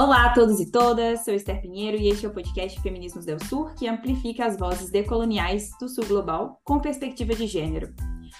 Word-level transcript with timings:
Olá 0.00 0.26
a 0.26 0.32
todos 0.32 0.60
e 0.60 0.70
todas, 0.70 1.24
sou 1.24 1.34
Esther 1.34 1.60
Pinheiro 1.60 1.96
e 1.96 2.06
este 2.06 2.24
é 2.24 2.28
o 2.28 2.32
podcast 2.32 2.80
Feminismos 2.80 3.24
del 3.24 3.42
Sur, 3.46 3.74
que 3.74 3.88
amplifica 3.88 4.46
as 4.46 4.56
vozes 4.56 4.92
decoloniais 4.92 5.72
do 5.80 5.88
Sul 5.88 6.06
Global 6.06 6.60
com 6.62 6.78
perspectiva 6.78 7.34
de 7.34 7.48
gênero. 7.48 7.92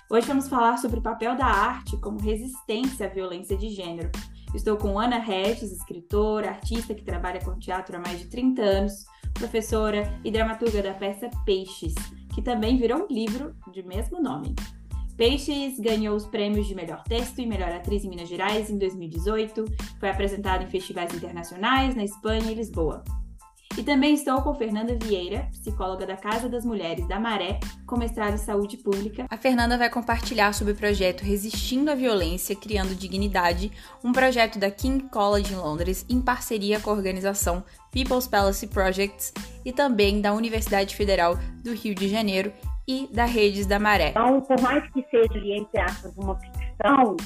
Hoje 0.08 0.28
vamos 0.28 0.48
falar 0.48 0.76
sobre 0.76 1.00
o 1.00 1.02
papel 1.02 1.36
da 1.36 1.46
arte 1.46 1.96
como 1.96 2.20
resistência 2.20 3.06
à 3.06 3.08
violência 3.08 3.56
de 3.56 3.70
gênero. 3.70 4.08
Estou 4.54 4.76
com 4.76 5.00
Ana 5.00 5.18
Regis, 5.18 5.72
escritora, 5.72 6.50
artista 6.50 6.94
que 6.94 7.02
trabalha 7.02 7.44
com 7.44 7.58
teatro 7.58 7.96
há 7.96 7.98
mais 7.98 8.20
de 8.20 8.28
30 8.28 8.62
anos, 8.62 9.04
professora 9.34 10.16
e 10.24 10.30
dramaturga 10.30 10.80
da 10.80 10.94
peça 10.94 11.28
Peixes, 11.44 11.94
que 12.32 12.40
também 12.40 12.76
virou 12.76 13.02
um 13.02 13.12
livro 13.12 13.52
de 13.72 13.82
mesmo 13.82 14.22
nome. 14.22 14.54
Peixes 15.18 15.80
ganhou 15.80 16.14
os 16.14 16.26
prêmios 16.26 16.68
de 16.68 16.76
melhor 16.76 17.02
texto 17.02 17.40
e 17.40 17.46
melhor 17.46 17.72
atriz 17.72 18.04
em 18.04 18.08
Minas 18.08 18.28
Gerais 18.28 18.70
em 18.70 18.78
2018. 18.78 19.64
Foi 19.98 20.08
apresentado 20.08 20.62
em 20.62 20.70
festivais 20.70 21.12
internacionais 21.12 21.96
na 21.96 22.04
Espanha 22.04 22.52
e 22.52 22.54
Lisboa. 22.54 23.02
E 23.76 23.82
também 23.82 24.14
estou 24.14 24.40
com 24.42 24.54
Fernanda 24.54 24.96
Vieira, 25.02 25.48
psicóloga 25.50 26.06
da 26.06 26.16
Casa 26.16 26.48
das 26.48 26.64
Mulheres 26.64 27.06
da 27.08 27.18
Maré, 27.18 27.58
com 27.84 27.98
mestrado 27.98 28.34
em 28.34 28.38
saúde 28.38 28.76
pública. 28.76 29.26
A 29.28 29.36
Fernanda 29.36 29.76
vai 29.76 29.90
compartilhar 29.90 30.52
sobre 30.52 30.72
o 30.72 30.76
projeto 30.76 31.22
Resistindo 31.22 31.90
à 31.90 31.96
Violência, 31.96 32.54
Criando 32.54 32.94
Dignidade, 32.94 33.72
um 34.04 34.12
projeto 34.12 34.56
da 34.56 34.70
King 34.70 35.08
College 35.08 35.52
em 35.52 35.56
Londres, 35.56 36.06
em 36.08 36.20
parceria 36.20 36.78
com 36.78 36.90
a 36.90 36.94
organização 36.94 37.64
People's 37.90 38.28
Palace 38.28 38.68
Projects 38.68 39.32
e 39.64 39.72
também 39.72 40.20
da 40.20 40.32
Universidade 40.32 40.94
Federal 40.94 41.36
do 41.64 41.74
Rio 41.74 41.94
de 41.94 42.08
Janeiro 42.08 42.52
e 42.88 43.06
da 43.12 43.26
Redes 43.26 43.66
da 43.66 43.78
Maré. 43.78 44.08
Então, 44.08 44.40
por 44.40 44.58
mais 44.62 44.90
que 44.90 45.04
seja, 45.10 45.38
entre 45.38 45.78
aspas, 45.78 46.16
uma 46.16 46.34
ficção, 46.36 47.16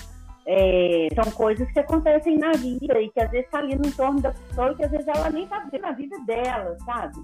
é, 0.45 1.07
são 1.15 1.33
coisas 1.33 1.71
que 1.71 1.79
acontecem 1.79 2.37
na 2.37 2.51
vida 2.51 3.01
e 3.01 3.09
que 3.11 3.21
às 3.21 3.31
vezes 3.31 3.47
está 3.47 3.61
ali 3.61 3.77
no 3.77 3.87
entorno 3.87 4.21
da 4.21 4.33
pessoa 4.33 4.73
e 4.73 4.75
que 4.75 4.85
às 4.85 4.91
vezes 4.91 5.07
ela 5.07 5.31
nem 5.31 5.45
está 5.45 5.65
vendo 5.71 5.87
a 5.87 5.93
vida 5.93 6.17
dela, 6.27 6.77
sabe? 6.85 7.15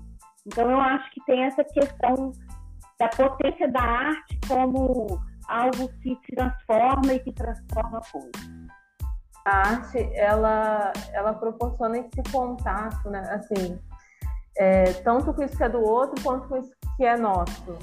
Então, 0.46 0.70
eu 0.70 0.80
acho 0.80 1.10
que 1.10 1.20
tem 1.26 1.42
essa 1.42 1.64
questão 1.64 2.32
da 3.00 3.08
potência 3.08 3.68
da 3.72 3.82
arte 3.82 4.38
como 4.46 5.20
algo 5.48 5.88
que 6.00 6.16
se 6.24 6.36
transforma 6.36 7.12
e 7.14 7.18
que 7.18 7.32
transforma 7.32 8.00
coisas. 8.12 8.58
A 9.44 9.68
arte, 9.68 9.98
ela, 10.14 10.92
ela 11.12 11.32
proporciona 11.34 11.98
esse 11.98 12.22
contato, 12.30 13.10
né? 13.10 13.20
Assim, 13.30 13.78
é, 14.58 14.92
tanto 15.02 15.32
com 15.32 15.42
isso 15.42 15.56
que 15.56 15.64
é 15.64 15.68
do 15.68 15.80
outro, 15.80 16.22
quanto 16.22 16.48
com 16.48 16.58
isso 16.58 16.70
que 16.96 17.04
é 17.04 17.16
nosso. 17.16 17.76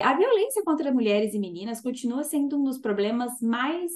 A 0.00 0.14
violência 0.14 0.62
contra 0.62 0.92
mulheres 0.92 1.34
e 1.34 1.40
meninas 1.40 1.80
continua 1.80 2.22
sendo 2.22 2.56
um 2.56 2.64
dos 2.64 2.78
problemas 2.78 3.40
mais 3.40 3.90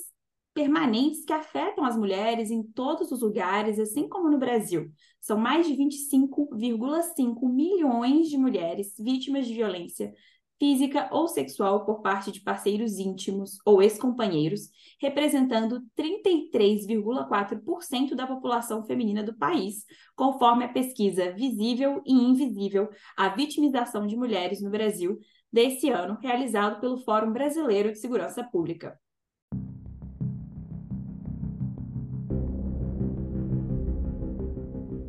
permanentes 0.53 1.25
que 1.25 1.33
afetam 1.33 1.84
as 1.84 1.97
mulheres 1.97 2.50
em 2.50 2.61
todos 2.62 3.12
os 3.12 3.22
lugares, 3.22 3.78
assim 3.78 4.08
como 4.08 4.28
no 4.28 4.39
Brasil. 4.39 4.91
São 5.20 5.39
mais 5.39 5.64
de 5.67 5.75
25,5 5.75 7.48
milhões 7.48 8.28
de 8.28 8.36
mulheres 8.36 8.95
vítimas 8.98 9.47
de 9.47 9.55
violência 9.55 10.12
física 10.58 11.08
ou 11.11 11.27
sexual 11.27 11.84
por 11.84 12.03
parte 12.03 12.30
de 12.30 12.41
parceiros 12.41 12.98
íntimos 12.98 13.58
ou 13.67 13.83
ex-companheiros, 13.83 14.69
representando 15.00 15.83
33,4% 15.98 18.14
da 18.14 18.28
população 18.28 18.84
feminina 18.84 19.25
do 19.25 19.36
país, 19.36 19.84
conforme 20.14 20.64
a 20.64 20.69
pesquisa 20.69 21.33
Visível 21.33 22.00
e 22.06 22.12
Invisível: 22.12 22.89
A 23.17 23.30
Vitimização 23.30 24.06
de 24.06 24.17
Mulheres 24.17 24.62
no 24.62 24.70
Brasil, 24.70 25.19
desse 25.53 25.91
ano, 25.91 26.19
realizado 26.20 26.81
pelo 26.81 26.97
Fórum 26.98 27.33
Brasileiro 27.33 27.92
de 27.92 27.98
Segurança 27.98 28.42
Pública. 28.42 28.98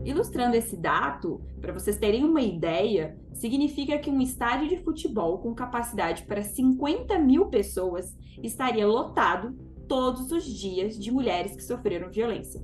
Ilustrando 0.04 0.58
esse 0.58 0.76
dado, 0.76 1.42
para 1.62 1.72
vocês 1.72 1.98
terem 1.98 2.26
uma 2.26 2.42
ideia, 2.42 3.18
significa 3.34 3.98
que 3.98 4.09
um 4.09 4.20
estádio 4.20 4.68
de 4.68 4.84
futebol 4.84 5.40
com 5.40 5.56
capacidade 5.56 6.24
para 6.24 6.44
50 6.44 7.18
mil 7.20 7.46
pessoas 7.46 8.14
estaria 8.44 8.86
lotado 8.86 9.58
todos 9.88 10.30
os 10.31 10.44
dias 10.44 11.00
de 11.00 11.10
mulheres 11.10 11.56
que 11.56 11.64
sofreram 11.64 12.12
violência. 12.12 12.62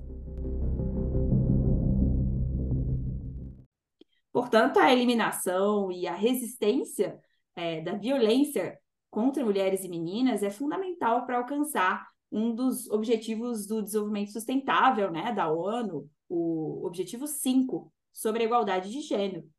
Portanto, 4.33 4.77
a 4.77 4.91
eliminação 4.91 5.91
e 5.91 6.07
a 6.07 6.13
resistência 6.13 7.19
é, 7.59 7.81
da 7.81 7.93
violência 7.93 8.79
contra 9.09 9.43
mulheres 9.43 9.83
e 9.83 9.89
meninas 9.89 10.43
é 10.43 10.49
fundamental 10.49 11.25
para 11.25 11.37
alcançar 11.37 12.07
um 12.31 12.55
dos 12.55 12.89
objetivos 12.89 13.67
do 13.67 13.81
desenvolvimento 13.81 14.31
sustentável 14.31 15.11
né, 15.11 15.33
da 15.33 15.51
ONU, 15.51 16.09
o 16.29 16.85
objetivo 16.85 17.27
5, 17.27 17.91
sobre 18.13 18.43
a 18.43 18.45
igualdade 18.45 18.91
de 18.91 19.01
gênero. 19.01 19.49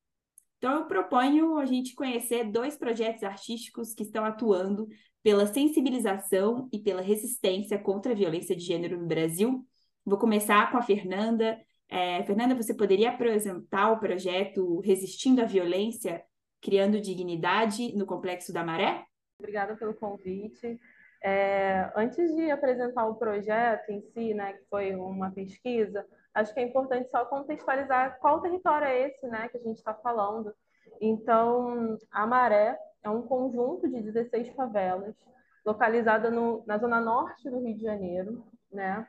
Então, 0.57 0.79
eu 0.79 0.87
proponho 0.87 1.59
a 1.59 1.67
gente 1.67 1.95
conhecer 1.95 2.45
dois 2.45 2.77
projetos 2.77 3.23
artísticos 3.23 3.93
que 3.93 4.03
estão 4.03 4.25
atuando 4.25 4.87
pela 5.23 5.47
sensibilização 5.47 6.69
e 6.73 6.79
pela 6.79 7.03
resistência 7.03 7.79
contra 7.79 8.13
a 8.13 8.15
violência 8.15 8.55
de 8.55 8.63
gênero 8.63 9.01
no 9.01 9.07
Brasil. 9.07 9.67
Vou 10.05 10.19
começar 10.19 10.71
com 10.71 10.79
a 10.79 10.83
Fernanda. 10.83 11.59
É, 11.89 12.23
Fernanda, 12.25 12.55
você 12.55 12.73
poderia 12.73 13.11
apresentar 13.11 13.91
o 13.91 13.99
projeto 13.99 14.81
Resistindo 14.81 15.41
à 15.41 15.45
Violência 15.45 16.23
Criando 16.61 17.01
Dignidade 17.01 17.97
no 17.97 18.07
Complexo 18.07 18.53
da 18.53 18.65
Maré? 18.65 19.05
Obrigada 19.39 19.77
pelo 19.77 19.95
convite. 19.95 20.79
É, 21.23 21.91
antes 21.95 22.35
de 22.35 22.51
apresentar 22.51 23.07
o 23.07 23.15
projeto 23.15 23.91
em 23.91 24.01
si, 24.01 24.33
né, 24.35 24.55
que 24.55 24.65
foi 24.71 24.95
uma 24.95 25.31
pesquisa, 25.31 26.07
acho 26.35 26.53
que 26.55 26.61
é 26.61 26.63
importante 26.63 27.11
só 27.11 27.25
contextualizar 27.25 28.19
qual 28.19 28.41
território 28.41 28.87
é 28.87 29.09
esse 29.09 29.27
né, 29.27 29.49
que 29.49 29.59
a 29.59 29.61
gente 29.61 29.77
está 29.77 29.95
falando. 29.95 30.55
Então, 31.01 31.99
a 32.11 32.27
Maré 32.27 32.79
é 33.03 33.11
um 33.11 33.23
conjunto 33.23 33.89
de 33.89 34.01
16 34.03 34.51
favelas, 34.51 35.15
localizada 35.65 36.31
no, 36.31 36.65
na 36.67 36.79
zona 36.79 37.01
norte 37.01 37.49
do 37.51 37.61
Rio 37.61 37.77
de 37.77 37.83
Janeiro, 37.83 38.45
né? 38.73 39.07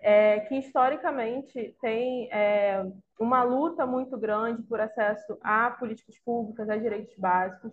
É, 0.00 0.40
que 0.40 0.56
historicamente 0.56 1.76
tem 1.80 2.28
é, 2.32 2.84
uma 3.18 3.42
luta 3.42 3.86
muito 3.86 4.16
grande 4.18 4.62
por 4.62 4.80
acesso 4.80 5.38
a 5.42 5.70
políticas 5.70 6.18
públicas, 6.18 6.68
a 6.68 6.76
direitos 6.76 7.16
básicos, 7.16 7.72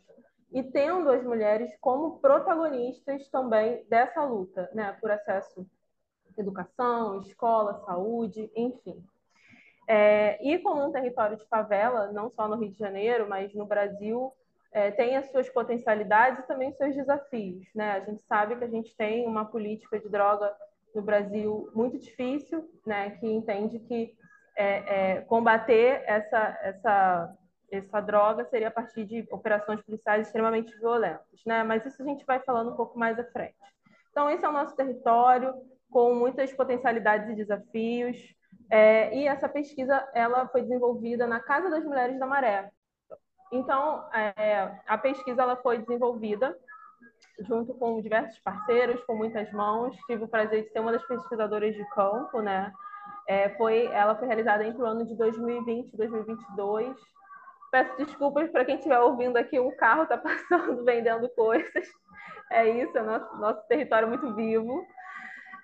e 0.51 0.61
tendo 0.63 1.09
as 1.09 1.23
mulheres 1.23 1.75
como 1.81 2.19
protagonistas 2.19 3.27
também 3.29 3.83
dessa 3.89 4.23
luta, 4.23 4.69
né, 4.73 4.95
por 5.01 5.09
acesso 5.09 5.65
à 6.37 6.41
educação, 6.41 7.21
escola, 7.21 7.83
saúde, 7.85 8.51
enfim. 8.55 9.03
É, 9.87 10.37
e 10.47 10.59
como 10.59 10.85
um 10.85 10.91
território 10.91 11.37
de 11.37 11.45
favela, 11.47 12.11
não 12.11 12.29
só 12.29 12.47
no 12.47 12.55
Rio 12.55 12.71
de 12.71 12.77
Janeiro, 12.77 13.27
mas 13.27 13.53
no 13.53 13.65
Brasil, 13.65 14.31
é, 14.71 14.91
tem 14.91 15.15
as 15.15 15.29
suas 15.31 15.49
potencialidades 15.49 16.39
e 16.39 16.47
também 16.47 16.69
os 16.69 16.77
seus 16.77 16.95
desafios. 16.95 17.67
Né? 17.75 17.91
A 17.91 17.99
gente 17.99 18.23
sabe 18.23 18.55
que 18.55 18.63
a 18.63 18.69
gente 18.69 18.95
tem 18.95 19.25
uma 19.27 19.45
política 19.45 19.99
de 19.99 20.09
droga 20.09 20.53
no 20.93 21.01
Brasil 21.01 21.69
muito 21.73 21.97
difícil, 21.97 22.69
né, 22.85 23.11
que 23.11 23.27
entende 23.27 23.79
que 23.79 24.15
é, 24.55 25.15
é, 25.15 25.21
combater 25.21 26.03
essa, 26.05 26.59
essa, 26.61 27.37
essa 27.71 28.01
droga 28.01 28.45
seria 28.45 28.67
a 28.67 28.71
partir 28.71 29.05
de 29.05 29.27
operações 29.31 29.81
policiais 29.81 30.27
extremamente 30.27 30.77
violentas, 30.77 31.41
né? 31.45 31.63
Mas 31.63 31.85
isso 31.85 32.01
a 32.01 32.05
gente 32.05 32.25
vai 32.25 32.39
falando 32.39 32.71
um 32.71 32.75
pouco 32.75 32.97
mais 32.97 33.17
à 33.17 33.23
frente. 33.23 33.55
Então, 34.11 34.29
esse 34.29 34.45
é 34.45 34.49
o 34.49 34.53
nosso 34.53 34.75
território, 34.75 35.55
com 35.89 36.13
muitas 36.13 36.53
potencialidades 36.53 37.29
e 37.29 37.35
desafios. 37.35 38.17
É, 38.69 39.15
e 39.15 39.27
essa 39.27 39.49
pesquisa 39.49 40.07
ela 40.13 40.47
foi 40.47 40.61
desenvolvida 40.61 41.25
na 41.25 41.39
Casa 41.39 41.69
das 41.69 41.83
Mulheres 41.83 42.19
da 42.19 42.27
Maré. 42.27 42.69
Então, 43.51 44.07
é, 44.13 44.79
a 44.87 44.97
pesquisa 44.97 45.41
ela 45.41 45.55
foi 45.55 45.79
desenvolvida 45.79 46.55
junto 47.39 47.73
com 47.73 48.01
diversos 48.01 48.39
parceiros, 48.39 49.03
com 49.05 49.15
muitas 49.15 49.51
mãos. 49.51 49.95
Tive 50.07 50.23
o 50.23 50.27
prazer 50.27 50.63
de 50.63 50.71
ser 50.71 50.79
uma 50.79 50.91
das 50.91 51.05
pesquisadoras 51.05 51.75
de 51.75 51.85
campo, 51.89 52.41
né? 52.41 52.71
É, 53.27 53.49
foi, 53.57 53.85
ela 53.87 54.15
foi 54.15 54.27
realizada 54.27 54.65
entre 54.65 54.81
o 54.81 54.85
ano 54.85 55.05
de 55.05 55.15
2020 55.15 55.93
e 55.93 55.97
2022. 55.97 56.95
Peço 57.71 57.97
desculpas 57.97 58.49
para 58.51 58.65
quem 58.65 58.75
estiver 58.75 58.99
ouvindo 58.99 59.37
aqui, 59.37 59.59
um 59.59 59.75
carro 59.75 60.03
está 60.03 60.17
passando 60.19 60.83
vendendo 60.83 61.27
coisas. 61.29 61.87
É 62.51 62.67
isso, 62.69 62.97
é 62.97 63.01
nosso, 63.01 63.35
nosso 63.37 63.67
território 63.67 64.07
muito 64.07 64.33
vivo. 64.35 64.85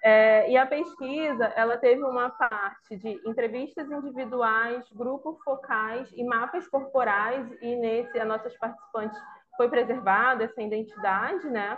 É, 0.01 0.50
e 0.50 0.57
a 0.57 0.66
pesquisa, 0.66 1.45
ela 1.57 1.77
teve 1.77 2.01
uma 2.01 2.30
parte 2.30 2.95
de 2.95 3.19
entrevistas 3.27 3.92
individuais, 3.92 4.88
grupos 4.94 5.38
focais 5.44 6.10
e 6.13 6.24
mapas 6.24 6.68
corporais, 6.68 7.45
e 7.62 7.75
nesse, 7.75 8.18
as 8.18 8.27
nossas 8.27 8.57
participantes 8.57 9.19
foi 9.59 9.67
preservada 9.67 10.45
essa 10.45 10.61
identidade, 10.61 11.50
né? 11.50 11.77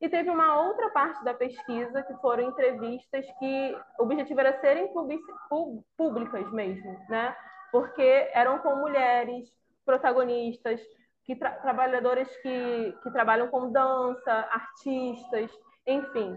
E 0.00 0.08
teve 0.08 0.28
uma 0.28 0.60
outra 0.60 0.90
parte 0.90 1.22
da 1.22 1.32
pesquisa 1.32 2.02
que 2.02 2.12
foram 2.14 2.48
entrevistas 2.48 3.24
que 3.38 3.78
o 4.00 4.02
objetivo 4.02 4.40
era 4.40 4.60
serem 4.60 4.92
públicas 5.96 6.50
mesmo, 6.50 6.98
né? 7.08 7.36
Porque 7.70 8.28
eram 8.34 8.58
com 8.58 8.74
mulheres 8.74 9.48
protagonistas, 9.86 10.80
que 11.24 11.36
tra 11.36 11.52
trabalhadoras 11.52 12.28
que, 12.38 12.98
que 13.00 13.10
trabalham 13.12 13.46
com 13.46 13.70
dança, 13.70 14.32
artistas, 14.50 15.56
enfim. 15.86 16.36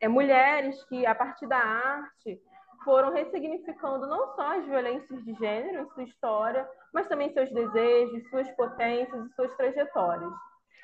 é, 0.00 0.08
mulheres 0.08 0.82
que, 0.88 1.06
a 1.06 1.14
partir 1.14 1.46
da 1.46 1.58
arte, 1.58 2.42
foram 2.84 3.12
ressignificando 3.12 4.06
não 4.06 4.34
só 4.34 4.56
as 4.56 4.64
violências 4.64 5.24
de 5.24 5.34
gênero 5.34 5.82
em 5.82 5.90
sua 5.90 6.02
história, 6.04 6.68
mas 6.92 7.08
também 7.08 7.32
seus 7.32 7.50
desejos, 7.52 8.28
suas 8.30 8.50
potências 8.52 9.26
e 9.26 9.34
suas 9.34 9.54
trajetórias. 9.56 10.32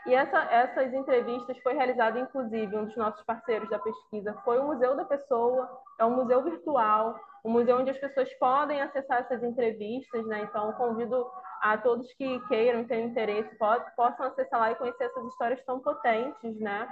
E 0.06 0.14
essa, 0.14 0.38
essas 0.44 0.94
entrevistas 0.94 1.58
foi 1.64 1.74
realizada, 1.74 2.20
inclusive, 2.20 2.76
um 2.76 2.84
dos 2.84 2.96
nossos 2.96 3.24
parceiros 3.24 3.68
da 3.68 3.78
pesquisa 3.80 4.36
foi 4.44 4.58
o 4.58 4.66
Museu 4.66 4.94
da 4.94 5.04
Pessoa, 5.04 5.68
é 5.98 6.04
um 6.04 6.14
museu 6.14 6.44
virtual, 6.44 7.18
um 7.44 7.50
museu 7.50 7.78
onde 7.78 7.90
as 7.90 7.98
pessoas 7.98 8.32
podem 8.34 8.80
acessar 8.80 9.22
essas 9.22 9.42
entrevistas, 9.42 10.24
né? 10.26 10.42
Então, 10.42 10.72
convido 10.74 11.28
a 11.60 11.76
todos 11.78 12.12
que 12.14 12.38
queiram, 12.46 12.84
tenham 12.84 13.08
interesse, 13.08 13.56
possam 13.96 14.26
acessar 14.26 14.60
lá 14.60 14.70
e 14.70 14.76
conhecer 14.76 15.04
essas 15.04 15.24
histórias 15.26 15.64
tão 15.64 15.80
potentes, 15.80 16.60
né? 16.60 16.88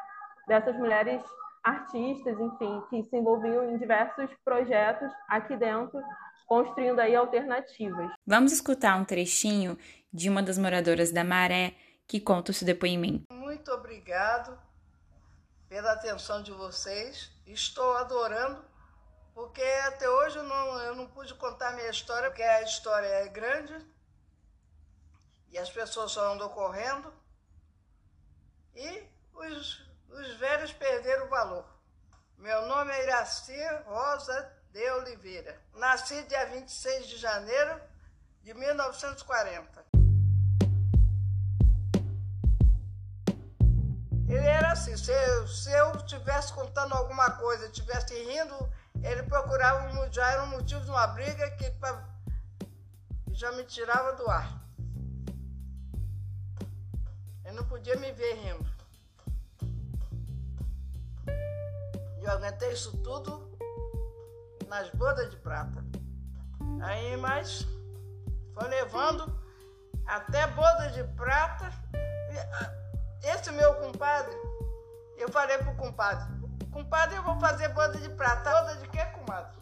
Dessas 0.48 0.74
mulheres 0.76 1.22
artistas, 1.64 2.38
enfim, 2.38 2.82
que 2.90 3.02
se 3.04 3.16
envolviam 3.16 3.70
em 3.70 3.78
diversos 3.78 4.30
projetos 4.44 5.10
aqui 5.28 5.56
dentro, 5.56 6.00
construindo 6.46 7.00
aí 7.00 7.16
alternativas. 7.16 8.12
Vamos 8.26 8.52
escutar 8.52 8.96
um 8.96 9.04
trechinho 9.04 9.78
de 10.12 10.28
uma 10.28 10.42
das 10.42 10.58
moradoras 10.58 11.10
da 11.10 11.24
Maré 11.24 11.74
que 12.06 12.20
conta 12.20 12.50
o 12.50 12.54
seu 12.54 12.66
depoimento. 12.66 13.24
Muito 13.32 13.72
obrigado 13.72 14.58
pela 15.68 15.92
atenção 15.92 16.42
de 16.42 16.52
vocês. 16.52 17.32
Estou 17.46 17.96
adorando, 17.96 18.62
porque 19.34 19.62
até 19.86 20.08
hoje 20.08 20.36
eu 20.36 20.44
não, 20.44 20.78
eu 20.80 20.94
não 20.94 21.06
pude 21.06 21.34
contar 21.34 21.72
minha 21.72 21.88
história, 21.88 22.28
porque 22.28 22.42
a 22.42 22.62
história 22.62 23.06
é 23.06 23.28
grande 23.28 23.74
e 25.50 25.58
as 25.58 25.70
pessoas 25.70 26.12
só 26.12 26.32
andam 26.32 26.48
correndo. 26.50 27.12
E 28.74 29.04
os 29.34 29.83
os 30.14 30.34
velhos 30.36 30.72
perderam 30.72 31.26
o 31.26 31.28
valor. 31.28 31.66
Meu 32.38 32.66
nome 32.66 32.92
é 32.92 33.02
Iraci 33.02 33.58
Rosa 33.86 34.52
de 34.72 34.90
Oliveira. 34.92 35.60
Nasci 35.74 36.22
dia 36.24 36.46
26 36.46 37.08
de 37.08 37.16
janeiro 37.16 37.80
de 38.42 38.54
1940. 38.54 39.84
Ele 44.28 44.46
era 44.46 44.72
assim, 44.72 44.96
se 44.96 45.12
eu, 45.12 45.48
se 45.48 45.70
eu 45.70 45.92
estivesse 45.96 46.52
contando 46.52 46.94
alguma 46.94 47.32
coisa, 47.32 47.66
estivesse 47.66 48.14
rindo, 48.14 48.72
ele 49.02 49.22
procurava 49.24 49.84
já 50.12 50.30
era 50.30 50.42
um 50.44 50.48
motivo 50.48 50.80
de 50.84 50.90
uma 50.90 51.06
briga 51.08 51.50
que 51.52 51.72
já 53.32 53.50
me 53.52 53.64
tirava 53.64 54.12
do 54.12 54.28
ar. 54.30 54.62
Ele 57.44 57.56
não 57.56 57.64
podia 57.66 57.96
me 57.96 58.10
ver 58.12 58.34
rindo. 58.34 58.73
Eu 62.24 62.32
aguentei 62.32 62.72
isso 62.72 62.96
tudo 62.98 63.56
nas 64.68 64.90
bodas 64.90 65.30
de 65.30 65.36
prata. 65.36 65.84
Aí, 66.82 67.16
mas 67.16 67.66
foi 68.54 68.68
levando 68.68 69.40
até 70.06 70.46
boda 70.48 70.90
de 70.90 71.04
prata. 71.14 71.70
Esse 73.22 73.50
meu 73.52 73.74
compadre, 73.74 74.34
eu 75.16 75.30
falei 75.30 75.58
pro 75.58 75.74
compadre, 75.76 76.26
compadre, 76.70 77.16
eu 77.16 77.22
vou 77.22 77.38
fazer 77.38 77.68
boda 77.68 77.98
de 77.98 78.08
prata. 78.10 78.50
Boda 78.50 78.76
de 78.76 78.88
quê, 78.88 79.04
comadre? 79.06 79.58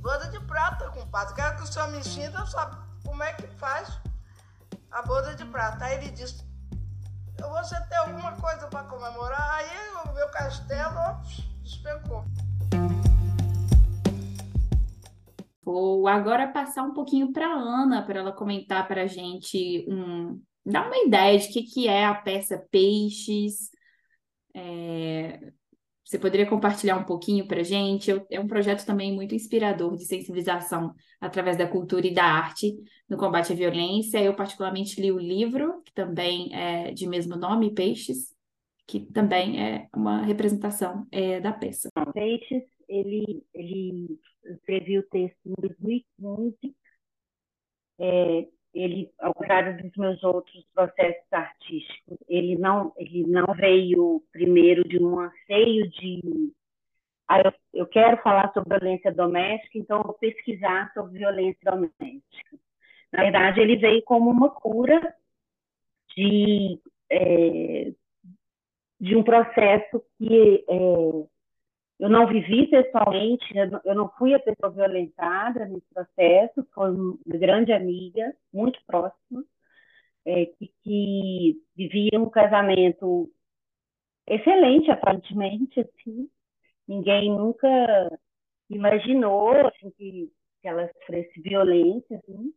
Boda 0.00 0.26
de 0.28 0.40
prata, 0.40 0.90
compadre. 0.90 1.34
Quero 1.34 1.56
que 1.56 1.62
o 1.62 1.66
senhor 1.66 1.88
me 1.88 1.98
ensina 1.98 2.46
sabe, 2.46 2.76
como 3.04 3.22
é 3.22 3.32
que 3.34 3.46
faz 3.48 4.00
a 4.90 5.02
boda 5.02 5.34
de 5.34 5.44
prata. 5.44 5.84
Aí 5.84 5.96
ele 5.96 6.10
disse, 6.10 6.44
você 7.50 7.80
tem 7.88 7.98
alguma 7.98 8.32
coisa 8.32 8.66
para 8.68 8.84
comemorar? 8.84 9.54
Aí 9.54 10.10
o 10.10 10.14
meu 10.14 10.28
castelo 10.30 11.20
despencou. 11.62 12.24
Vou 15.64 16.08
agora 16.08 16.48
passar 16.48 16.82
um 16.82 16.92
pouquinho 16.92 17.32
para 17.32 17.46
Ana, 17.46 18.04
para 18.04 18.18
ela 18.18 18.32
comentar 18.32 18.86
para 18.88 19.02
a 19.02 19.06
gente, 19.06 19.86
um, 19.88 20.42
dar 20.66 20.86
uma 20.86 20.98
ideia 20.98 21.38
de 21.38 21.48
o 21.48 21.52
que, 21.52 21.62
que 21.62 21.88
é 21.88 22.04
a 22.04 22.14
peça 22.14 22.58
Peixes, 22.70 23.70
é, 24.54 25.52
você 26.12 26.18
poderia 26.18 26.46
compartilhar 26.46 26.98
um 26.98 27.04
pouquinho 27.04 27.48
para 27.48 27.60
a 27.60 27.64
gente? 27.64 28.10
É 28.30 28.38
um 28.38 28.46
projeto 28.46 28.84
também 28.84 29.14
muito 29.14 29.34
inspirador 29.34 29.96
de 29.96 30.04
sensibilização 30.04 30.94
através 31.18 31.56
da 31.56 31.66
cultura 31.66 32.06
e 32.06 32.12
da 32.12 32.22
arte 32.22 32.76
no 33.08 33.16
combate 33.16 33.50
à 33.50 33.56
violência. 33.56 34.22
Eu, 34.22 34.36
particularmente, 34.36 35.00
li 35.00 35.10
o 35.10 35.18
livro, 35.18 35.80
que 35.82 35.94
também 35.94 36.54
é 36.54 36.92
de 36.92 37.08
mesmo 37.08 37.34
nome, 37.34 37.72
Peixes, 37.72 38.36
que 38.86 39.00
também 39.00 39.58
é 39.58 39.88
uma 39.96 40.20
representação 40.20 41.06
é, 41.10 41.40
da 41.40 41.50
peça. 41.50 41.88
Peixes, 42.12 42.64
ele, 42.86 43.42
ele 43.54 44.20
escreveu 44.44 45.00
o 45.00 45.08
texto 45.08 45.38
em 45.46 45.54
2015. 45.58 46.76
É, 47.98 48.48
ele, 48.74 49.10
ao 49.18 49.34
contrário 49.34 49.82
dos 49.82 49.96
meus 49.96 50.22
outros 50.22 50.64
processos 50.74 51.32
artísticos, 51.32 52.18
ele 52.28 52.56
não, 52.56 52.92
ele 52.96 53.26
não 53.26 53.54
veio 53.54 54.22
primeiro 54.32 54.86
de 54.88 55.02
um 55.02 55.20
anseio 55.20 55.88
de 55.90 56.52
ah, 57.28 57.40
eu, 57.40 57.52
eu 57.72 57.86
quero 57.86 58.20
falar 58.22 58.52
sobre 58.52 58.78
violência 58.78 59.12
doméstica, 59.12 59.78
então 59.78 60.02
vou 60.02 60.14
pesquisar 60.14 60.92
sobre 60.92 61.18
violência 61.18 61.60
doméstica. 61.64 62.58
Na 63.10 63.22
verdade, 63.22 63.60
ele 63.60 63.76
veio 63.76 64.02
como 64.02 64.30
uma 64.30 64.50
cura 64.50 65.14
de, 66.14 66.78
é, 67.10 67.92
de 69.00 69.16
um 69.16 69.22
processo 69.22 70.02
que 70.18 70.64
é, 70.68 71.24
eu 71.98 72.08
não 72.08 72.26
vivi 72.26 72.66
pessoalmente, 72.68 73.44
eu 73.84 73.94
não 73.94 74.08
fui 74.18 74.34
a 74.34 74.40
pessoa 74.40 74.72
violentada 74.72 75.66
nesse 75.66 75.86
processo, 75.94 76.66
foi 76.74 76.90
uma 76.90 77.18
grande 77.26 77.72
amiga, 77.72 78.34
muito 78.52 78.80
próxima, 78.86 79.44
é, 80.24 80.46
que, 80.46 80.72
que, 80.82 81.62
vivia 81.76 82.20
um 82.20 82.30
casamento 82.30 83.30
excelente, 84.26 84.90
aparentemente, 84.90 85.80
assim. 85.80 86.28
Ninguém 86.88 87.30
nunca 87.30 87.68
imaginou 88.70 89.52
assim, 89.66 89.90
que, 89.92 90.30
que 90.60 90.68
ela 90.68 90.90
sofresse 90.94 91.40
violência, 91.40 92.18
assim. 92.18 92.52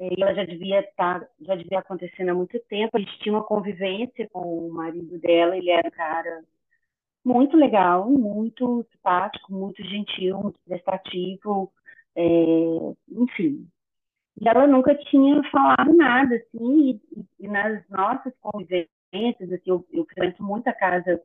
E 0.00 0.20
ela 0.20 0.34
já 0.34 0.44
devia 0.44 0.80
estar, 0.80 1.20
tá, 1.20 1.28
já 1.40 1.54
devia 1.54 1.78
acontecendo 1.78 2.30
há 2.30 2.34
muito 2.34 2.58
tempo. 2.68 2.96
A 2.96 3.00
gente 3.00 3.18
tinha 3.20 3.34
uma 3.34 3.44
convivência 3.44 4.28
com 4.30 4.66
o 4.66 4.72
marido 4.72 5.18
dela, 5.20 5.56
ele 5.56 5.70
era 5.70 5.86
um 5.86 5.90
cara 5.92 6.44
muito 7.24 7.56
legal, 7.56 8.08
muito 8.10 8.84
simpático, 8.92 9.52
muito 9.52 9.82
gentil, 9.84 10.38
muito 10.38 10.58
prestativo, 10.66 11.72
é, 12.16 12.22
enfim. 13.10 13.68
E 14.40 14.48
ela 14.48 14.66
nunca 14.66 14.94
tinha 14.96 15.42
falado 15.50 15.94
nada, 15.94 16.34
assim, 16.36 17.00
e, 17.10 17.26
e 17.40 17.48
nas 17.48 17.86
nossas 17.88 18.34
convivências, 18.40 19.52
assim, 19.52 19.62
eu, 19.70 19.86
eu 19.92 20.04
frequento 20.06 20.42
muito 20.42 20.68
a 20.68 20.72
casa 20.72 21.20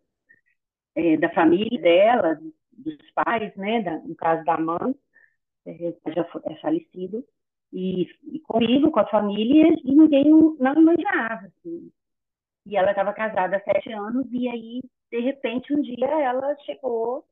é, 0.96 1.18
da 1.18 1.30
família 1.34 1.82
dela, 1.82 2.40
dos 2.72 2.98
pais, 3.14 3.56
né, 3.56 3.82
da, 3.82 3.98
no 4.00 4.16
caso 4.16 4.44
da 4.46 4.58
mãe, 4.58 4.96
é, 5.66 5.94
já 6.16 6.24
foi, 6.26 6.42
é 6.46 6.56
falecido, 6.58 7.26
e, 7.74 8.08
e 8.34 8.40
comigo, 8.42 8.92
com 8.92 9.00
a 9.00 9.08
família, 9.10 9.68
e 9.84 9.96
ninguém 9.96 10.26
não 10.60 10.76
imaginava, 10.76 11.48
assim. 11.48 11.92
E 12.68 12.78
ela 12.78 12.92
estava 12.92 13.14
casada 13.14 13.58
há 13.58 13.62
sete 13.62 13.92
anos, 13.94 14.28
e 14.32 14.48
aí 14.50 14.82
de 15.12 15.20
repente, 15.20 15.74
um 15.74 15.82
dia 15.82 16.06
ela 16.06 16.56
chegou, 16.66 17.26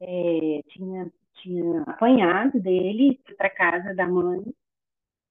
é, 0.00 0.60
tinha, 0.70 1.12
tinha 1.34 1.82
apanhado 1.82 2.60
dele 2.60 3.20
para 3.36 3.50
casa 3.50 3.94
da 3.94 4.06
mãe, 4.08 4.42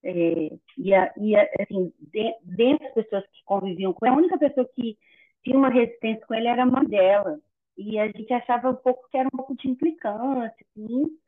é, 0.04 0.58
e, 0.78 0.94
a, 0.94 1.14
e 1.18 1.36
a, 1.36 1.50
assim, 1.60 1.94
de, 2.00 2.36
dentro 2.44 2.86
das 2.86 2.94
pessoas 2.94 3.26
que 3.28 3.44
conviviam 3.46 3.94
com 3.94 4.06
ele, 4.06 4.16
a 4.16 4.18
única 4.18 4.38
pessoa 4.38 4.68
que 4.76 4.98
tinha 5.44 5.58
uma 5.58 5.70
resistência 5.70 6.26
com 6.26 6.34
ele 6.34 6.48
era 6.48 6.64
a 6.64 6.66
mãe 6.66 6.86
dela. 6.86 7.40
E 7.78 8.00
a 8.00 8.08
gente 8.08 8.34
achava 8.34 8.70
um 8.70 8.76
pouco 8.76 9.08
que 9.10 9.18
era 9.18 9.28
um 9.28 9.38
pouco 9.38 9.56
de 9.56 9.70
implicância, 9.70 10.66
assim, 10.72 11.20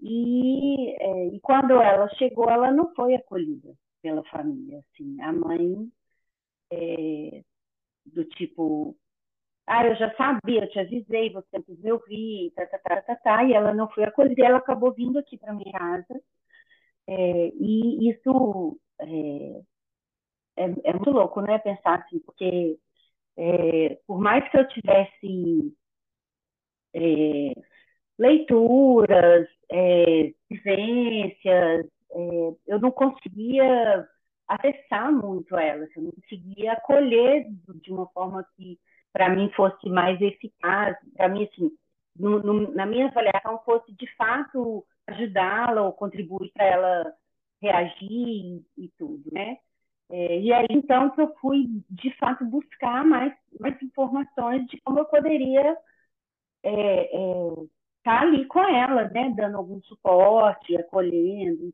e, 0.00 0.96
é, 1.00 1.26
e 1.28 1.40
quando 1.40 1.72
ela 1.80 2.08
chegou, 2.16 2.48
ela 2.50 2.70
não 2.72 2.94
foi 2.94 3.14
acolhida 3.14 3.74
pela 4.02 4.22
família, 4.24 4.80
assim, 4.94 5.20
a 5.20 5.32
mãe 5.32 5.90
é, 6.72 7.42
do 8.06 8.24
tipo 8.24 8.96
ah, 9.66 9.86
eu 9.86 9.96
já 9.96 10.14
sabia, 10.16 10.62
eu 10.64 10.70
te 10.70 10.78
avisei, 10.80 11.32
você 11.32 11.62
quis 11.62 11.78
me 11.80 11.92
ouvir, 11.92 12.52
tá, 12.56 12.66
tá, 12.66 12.78
tá, 12.78 13.02
tá, 13.02 13.16
tá, 13.16 13.44
e 13.44 13.52
ela 13.52 13.74
não 13.74 13.88
foi 13.90 14.04
acolhida, 14.04 14.44
ela 14.46 14.58
acabou 14.58 14.92
vindo 14.94 15.18
aqui 15.18 15.36
para 15.38 15.54
minha 15.54 15.72
casa, 15.72 16.20
é, 17.08 17.48
e 17.54 18.10
isso 18.10 18.78
é, 19.00 19.62
é, 20.56 20.64
é, 20.90 20.92
muito 20.92 21.10
louco, 21.10 21.40
né, 21.40 21.58
pensar 21.58 21.96
assim, 22.00 22.18
porque 22.20 22.78
é, 23.38 23.98
por 24.06 24.20
mais 24.20 24.48
que 24.50 24.58
eu 24.58 24.68
tivesse 24.68 25.74
é, 26.94 27.52
leituras, 28.18 29.48
é, 29.70 30.32
vivências, 30.50 31.86
eu 32.66 32.80
não 32.80 32.90
conseguia 32.90 34.08
acessar 34.48 35.12
muito 35.12 35.56
elas, 35.56 35.88
eu 35.96 36.02
não 36.04 36.12
conseguia 36.12 36.72
acolher 36.72 37.46
de 37.82 37.92
uma 37.92 38.06
forma 38.08 38.46
que 38.56 38.78
para 39.12 39.28
mim 39.30 39.50
fosse 39.56 39.88
mais 39.88 40.20
eficaz, 40.20 40.96
para 41.14 41.28
mim 41.28 41.44
assim, 41.44 41.70
no, 42.18 42.38
no, 42.40 42.74
na 42.74 42.86
minha 42.86 43.06
avaliação 43.08 43.58
fosse 43.64 43.92
de 43.92 44.06
fato 44.16 44.84
ajudá-la 45.06 45.82
ou 45.82 45.92
contribuir 45.92 46.50
para 46.52 46.64
ela 46.64 47.14
reagir 47.60 48.10
e, 48.10 48.64
e 48.76 48.88
tudo, 48.98 49.22
né? 49.32 49.58
É, 50.08 50.38
e 50.40 50.52
aí 50.52 50.66
então 50.70 51.10
que 51.10 51.20
eu 51.20 51.34
fui 51.40 51.66
de 51.90 52.16
fato 52.16 52.44
buscar 52.44 53.04
mais 53.04 53.32
mais 53.58 53.80
informações 53.82 54.64
de 54.66 54.80
como 54.82 55.00
eu 55.00 55.04
poderia 55.06 55.76
é, 56.62 56.70
é, 56.70 57.66
estar 57.98 58.22
ali 58.22 58.46
com 58.46 58.60
ela, 58.60 59.08
né, 59.08 59.32
dando 59.36 59.56
algum 59.56 59.80
suporte, 59.82 60.76
acolhendo, 60.76 61.72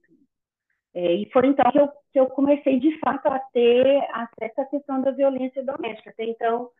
é, 0.94 1.14
e 1.14 1.30
foi 1.32 1.46
então 1.48 1.70
que 1.72 1.78
eu, 1.78 1.88
que 2.12 2.20
eu 2.20 2.26
comecei 2.28 2.78
de 2.80 2.98
fato 2.98 3.26
a 3.28 3.38
ter 3.38 3.98
acesso 4.12 4.60
à 4.60 4.64
questão 4.66 5.00
da 5.02 5.10
violência 5.10 5.64
doméstica. 5.64 6.10
Até 6.10 6.24
então 6.24 6.70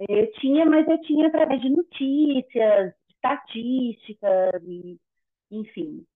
é, 0.00 0.22
eu 0.22 0.32
tinha, 0.34 0.64
mas 0.66 0.88
eu 0.88 1.00
tinha 1.02 1.28
através 1.28 1.60
de 1.60 1.70
notícias, 1.70 2.94
estatísticas, 3.10 4.62
e, 4.64 4.98
enfim. 5.50 6.06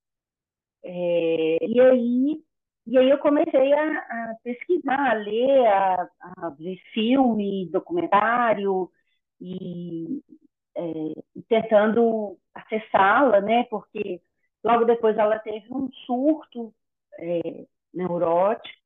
É, 0.84 1.58
e 1.66 1.80
aí 1.80 2.42
e 2.86 2.98
aí 2.98 3.10
eu 3.10 3.18
comecei 3.18 3.72
a, 3.72 3.98
a 3.98 4.34
pesquisar, 4.42 5.10
a 5.12 5.14
ler, 5.14 5.66
a, 5.66 6.08
a, 6.20 6.50
ver 6.50 6.76
filme, 6.92 7.68
documentário 7.70 8.90
e, 9.40 10.20
é, 10.76 10.82
tentando 11.48 12.38
acessá-la, 12.54 13.40
né? 13.40 13.64
Porque 13.64 14.20
logo 14.64 14.84
depois 14.84 15.16
ela 15.16 15.38
teve 15.38 15.66
um 15.72 15.90
surto 16.06 16.74
é, 17.18 17.66
neurótico, 17.92 18.76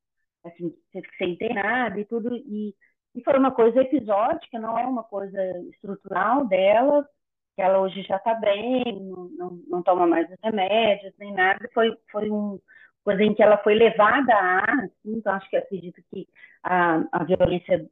assim, 0.45 0.73
teve 0.93 1.09
que 1.09 1.17
ser 1.17 1.27
internada 1.27 1.99
e 1.99 2.05
tudo, 2.05 2.35
e, 2.35 2.75
e 3.15 3.23
foi 3.23 3.39
uma 3.39 3.51
coisa 3.51 3.81
episódica, 3.81 4.59
não 4.59 4.79
é 4.79 4.85
uma 4.85 5.05
coisa 5.05 5.39
estrutural 5.71 6.47
dela, 6.47 7.07
que 7.55 7.63
ela 7.63 7.81
hoje 7.81 8.03
já 8.03 8.17
está 8.17 8.35
bem, 8.35 8.85
não, 9.03 9.29
não, 9.31 9.63
não, 9.69 9.83
toma 9.83 10.07
mais 10.07 10.31
os 10.31 10.37
remédios, 10.43 11.15
nem 11.19 11.33
nada, 11.33 11.69
foi, 11.73 11.97
foi 12.11 12.29
uma 12.29 12.59
coisa 13.03 13.23
em 13.23 13.35
que 13.35 13.43
ela 13.43 13.57
foi 13.59 13.75
levada 13.75 14.35
a, 14.35 14.85
assim, 14.85 15.17
então 15.17 15.33
acho 15.33 15.49
que 15.49 15.57
acredito 15.57 16.03
que 16.11 16.29
a, 16.63 17.03
a 17.13 17.25
violência 17.25 17.89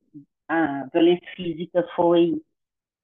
a 0.48 0.86
violência 0.92 1.26
física 1.34 1.86
foi 1.96 2.34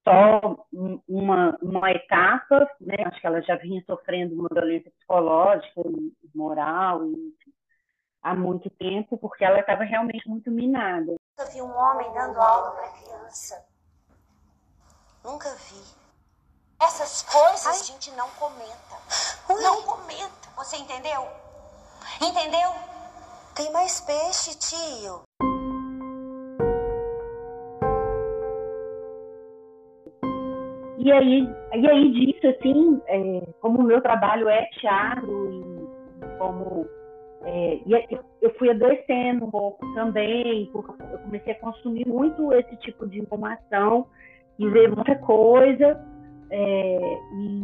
só 0.05 0.67
uma, 1.09 1.59
uma 1.61 1.91
etapa, 1.91 2.69
né? 2.81 2.97
Acho 3.07 3.21
que 3.21 3.27
ela 3.27 3.43
já 3.43 3.57
vinha 3.57 3.83
sofrendo 3.87 4.35
uma 4.35 4.49
violência 4.53 4.91
psicológica 4.91 5.81
e 5.87 6.31
moral 6.35 7.07
e, 7.07 7.35
há 8.23 8.35
muito 8.35 8.69
tempo, 8.71 9.17
porque 9.19 9.45
ela 9.45 9.61
estava 9.61 9.85
realmente 9.85 10.29
muito 10.29 10.51
minada. 10.51 11.15
Nunca 11.39 11.51
vi 11.53 11.63
um 11.63 11.75
homem 11.75 12.13
dando 12.13 12.41
aula 12.41 12.71
para 12.73 12.89
criança. 12.89 13.67
Nunca 15.25 15.51
vi. 15.55 16.01
Essas 16.83 17.23
coisas 17.23 17.67
Ai. 17.67 17.73
a 17.73 17.85
gente 17.85 18.11
não 18.13 18.29
comenta. 18.31 18.97
Ui. 19.51 19.63
Não 19.63 19.83
comenta. 19.83 20.49
Você 20.57 20.77
entendeu? 20.77 21.29
Entendeu? 22.21 22.71
Tem 23.55 23.71
mais 23.73 24.01
peixe, 24.01 24.59
tio. 24.59 25.23
E 31.03 31.11
aí, 31.11 31.49
e 31.75 31.89
aí 31.89 32.13
disso, 32.13 32.47
assim, 32.47 33.01
é, 33.07 33.43
como 33.61 33.79
o 33.81 33.83
meu 33.83 34.03
trabalho 34.03 34.49
é 34.49 34.67
teatro 34.79 35.51
e 35.51 36.39
como 36.39 36.87
é, 37.43 37.81
e 37.87 38.21
eu 38.43 38.55
fui 38.59 38.69
adoecendo 38.69 39.47
um 39.47 39.51
pouco 39.51 39.95
também, 39.95 40.69
porque 40.73 41.03
eu 41.03 41.19
comecei 41.21 41.55
a 41.55 41.59
consumir 41.59 42.07
muito 42.07 42.53
esse 42.53 42.77
tipo 42.77 43.07
de 43.07 43.19
informação 43.19 44.07
e 44.59 44.69
ver 44.69 44.95
muita 44.95 45.15
coisa, 45.17 45.99
é, 46.51 47.19
e, 47.33 47.63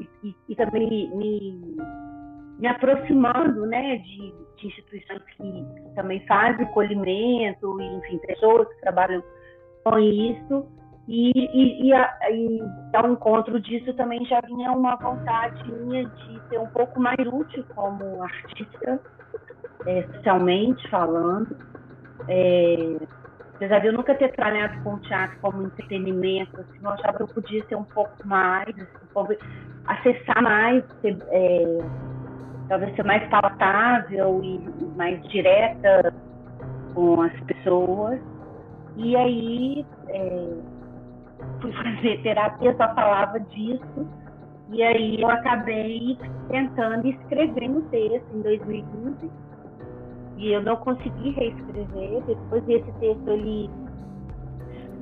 e, 0.00 0.08
e, 0.24 0.34
e, 0.48 0.56
também 0.56 1.08
me, 1.14 1.76
me 2.58 2.66
aproximando 2.66 3.64
né, 3.66 3.98
de, 3.98 4.34
de 4.56 4.66
instituições 4.66 5.22
que, 5.36 5.36
que, 5.36 5.94
também 5.94 6.26
fazem 6.26 6.66
colhimento, 6.66 7.80
e, 7.80 7.86
enfim, 7.96 8.18
pessoas 8.18 8.66
que 8.68 8.80
trabalham 8.80 9.22
com 9.84 9.98
isso. 10.00 10.66
E, 11.08 11.32
e, 11.34 11.86
e, 11.86 11.92
a, 11.94 12.18
e 12.30 12.62
ao 12.92 13.10
encontro 13.10 13.58
disso 13.58 13.94
também 13.94 14.22
já 14.26 14.42
vinha 14.42 14.70
uma 14.72 14.94
vontade 14.96 15.64
minha 15.72 16.04
de 16.04 16.40
ser 16.50 16.60
um 16.60 16.66
pouco 16.66 17.00
mais 17.00 17.18
útil 17.26 17.64
como 17.74 18.22
artista, 18.22 19.00
é, 19.86 20.02
socialmente 20.02 20.86
falando. 20.90 21.56
É, 22.28 22.98
apesar 23.54 23.78
de 23.78 23.86
eu 23.86 23.94
nunca 23.94 24.14
ter 24.16 24.32
trabalhado 24.32 24.82
com 24.84 24.98
teatro 24.98 25.38
como 25.40 25.62
entretenimento, 25.62 26.60
assim, 26.60 26.78
eu 26.82 26.90
achava 26.90 27.16
que 27.16 27.22
eu 27.22 27.28
podia 27.28 27.64
ser 27.64 27.76
um 27.76 27.84
pouco 27.84 28.14
mais, 28.26 28.68
assim, 28.68 29.38
acessar 29.86 30.42
mais, 30.42 30.84
ser, 31.00 31.16
é, 31.30 31.78
talvez 32.68 32.94
ser 32.94 33.04
mais 33.06 33.26
palatável 33.30 34.42
e 34.44 34.60
mais 34.94 35.22
direta 35.28 36.12
com 36.94 37.22
as 37.22 37.40
pessoas. 37.44 38.20
E 38.96 39.16
aí, 39.16 39.86
é, 40.08 40.77
fui 41.60 41.72
fazer 41.72 42.22
terapia, 42.22 42.76
só 42.76 42.94
falava 42.94 43.40
disso. 43.40 44.08
E 44.70 44.82
aí 44.82 45.20
eu 45.20 45.28
acabei 45.28 46.18
tentando 46.48 47.08
escrever 47.08 47.68
no 47.68 47.82
texto 47.82 48.26
em 48.34 48.42
2015. 48.42 49.30
E 50.36 50.52
eu 50.52 50.62
não 50.62 50.76
consegui 50.76 51.30
reescrever. 51.30 52.22
Depois 52.26 52.68
esse 52.68 52.92
texto 52.92 53.28
ele 53.28 53.70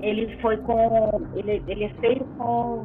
ele 0.00 0.36
foi 0.42 0.56
com 0.58 1.28
ele, 1.34 1.62
ele 1.66 1.84
é 1.84 1.88
feito 2.00 2.24
com 2.36 2.84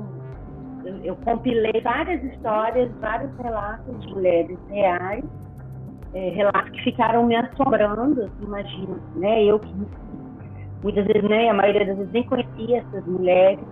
eu, 0.86 0.98
eu 1.04 1.16
compilei 1.18 1.80
várias 1.84 2.24
histórias, 2.24 2.92
vários 3.00 3.36
relatos 3.38 4.02
de 4.02 4.14
mulheres 4.14 4.58
reais, 4.70 5.24
é, 6.14 6.30
relatos 6.30 6.72
que 6.72 6.84
ficaram 6.84 7.26
me 7.26 7.36
assombrando, 7.36 8.30
imagina, 8.42 8.98
né? 9.16 9.44
Eu 9.44 9.60
que 9.60 9.74
muitas 10.84 11.06
vezes, 11.06 11.30
né, 11.30 11.50
a 11.50 11.54
maioria 11.54 11.86
das 11.86 11.98
vezes 11.98 12.12
nem 12.12 12.24
conhecia 12.24 12.78
essas 12.80 13.06
mulheres 13.06 13.66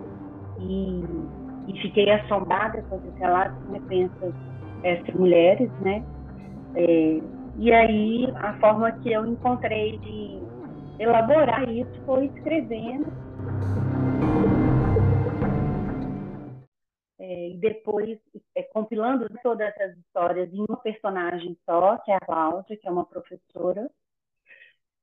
e, 0.58 1.04
e 1.68 1.80
fiquei 1.80 2.10
assombrada 2.10 2.82
com 2.82 2.96
esses 2.96 3.14
relatos, 3.18 3.58
né, 3.68 3.80
pensa 3.88 4.32
essas 4.82 5.14
mulheres, 5.14 5.70
né, 5.80 6.04
é, 6.74 7.20
e 7.56 7.72
aí 7.72 8.32
a 8.36 8.54
forma 8.54 8.92
que 8.92 9.12
eu 9.12 9.26
encontrei 9.26 9.98
de 9.98 10.40
elaborar 10.98 11.68
isso 11.68 11.90
foi 12.04 12.26
escrevendo. 12.26 13.06
É, 17.18 17.50
e 17.50 17.56
depois 17.58 18.18
é, 18.54 18.62
compilando 18.62 19.26
todas 19.42 19.68
essas 19.68 19.96
histórias 19.98 20.52
em 20.52 20.64
uma 20.66 20.76
personagem 20.76 21.56
só, 21.64 21.96
que 21.98 22.10
é 22.10 22.16
a 22.16 22.20
Cláudia, 22.20 22.76
que 22.76 22.86
é 22.86 22.90
uma 22.90 23.04
professora, 23.04 23.90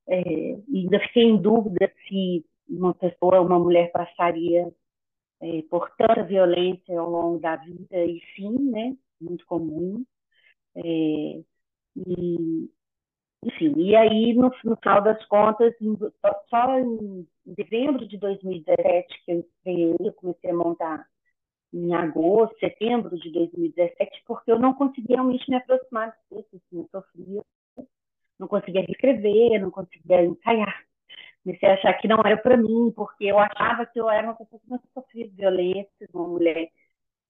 é, 0.10 0.58
ainda 0.74 1.00
fiquei 1.02 1.24
em 1.24 1.38
dúvida 1.42 1.92
se 2.08 2.46
uma 2.70 2.94
pessoa, 2.94 3.42
uma 3.42 3.60
mulher 3.60 3.92
passaria 3.92 4.72
é, 5.42 5.62
por 5.70 5.90
tanta 5.98 6.24
violência 6.24 7.00
ao 7.00 7.10
longo 7.10 7.40
da 7.40 7.56
vida, 7.58 8.06
e 8.06 8.22
sim, 8.36 8.72
né, 8.72 8.96
muito 9.22 9.46
comum. 9.46 10.06
É, 10.76 10.82
e, 11.96 12.70
enfim, 13.44 13.74
e 13.78 13.96
aí, 13.96 14.34
no, 14.34 14.52
no 14.64 14.78
final 14.78 15.02
das 15.04 15.24
contas, 15.28 15.74
só, 16.50 16.80
em 16.80 17.28
dezembro 17.46 18.08
de 18.08 18.18
2017 18.18 19.26
que 19.26 19.32
eu 19.32 19.40
estreiei, 19.40 19.96
eu 20.00 20.14
comecei 20.14 20.50
a 20.50 20.56
montar 20.56 21.06
em 21.74 21.94
agosto, 21.94 22.58
setembro 22.60 23.18
de 23.20 23.32
2017, 23.32 24.24
porque 24.26 24.52
eu 24.52 24.60
não 24.60 24.74
conseguia 24.74 25.18
realmente 25.18 25.50
me 25.50 25.58
aproximar 25.58 26.16
texto, 26.30 26.56
assim, 26.56 26.80
eu 26.80 26.88
sofria 26.92 27.44
não 28.40 28.48
conseguia 28.48 28.86
escrever, 28.90 29.60
não 29.60 29.72
conseguia 29.72 30.24
ensaiar. 30.24 30.84
Comecei 31.44 31.70
a 31.70 31.74
achar 31.76 31.94
que 31.94 32.08
não 32.08 32.20
era 32.26 32.38
para 32.38 32.58
mim, 32.58 32.92
porque 32.96 33.26
eu 33.26 33.40
achava 33.40 33.86
que 33.86 34.00
eu 34.00 34.10
era 34.10 34.28
uma 34.28 34.36
pessoa 34.36 34.60
que 34.60 34.70
não 34.70 34.80
sofria 34.94 35.30
violência, 35.32 36.10
uma 36.14 36.28
mulher. 36.28 36.70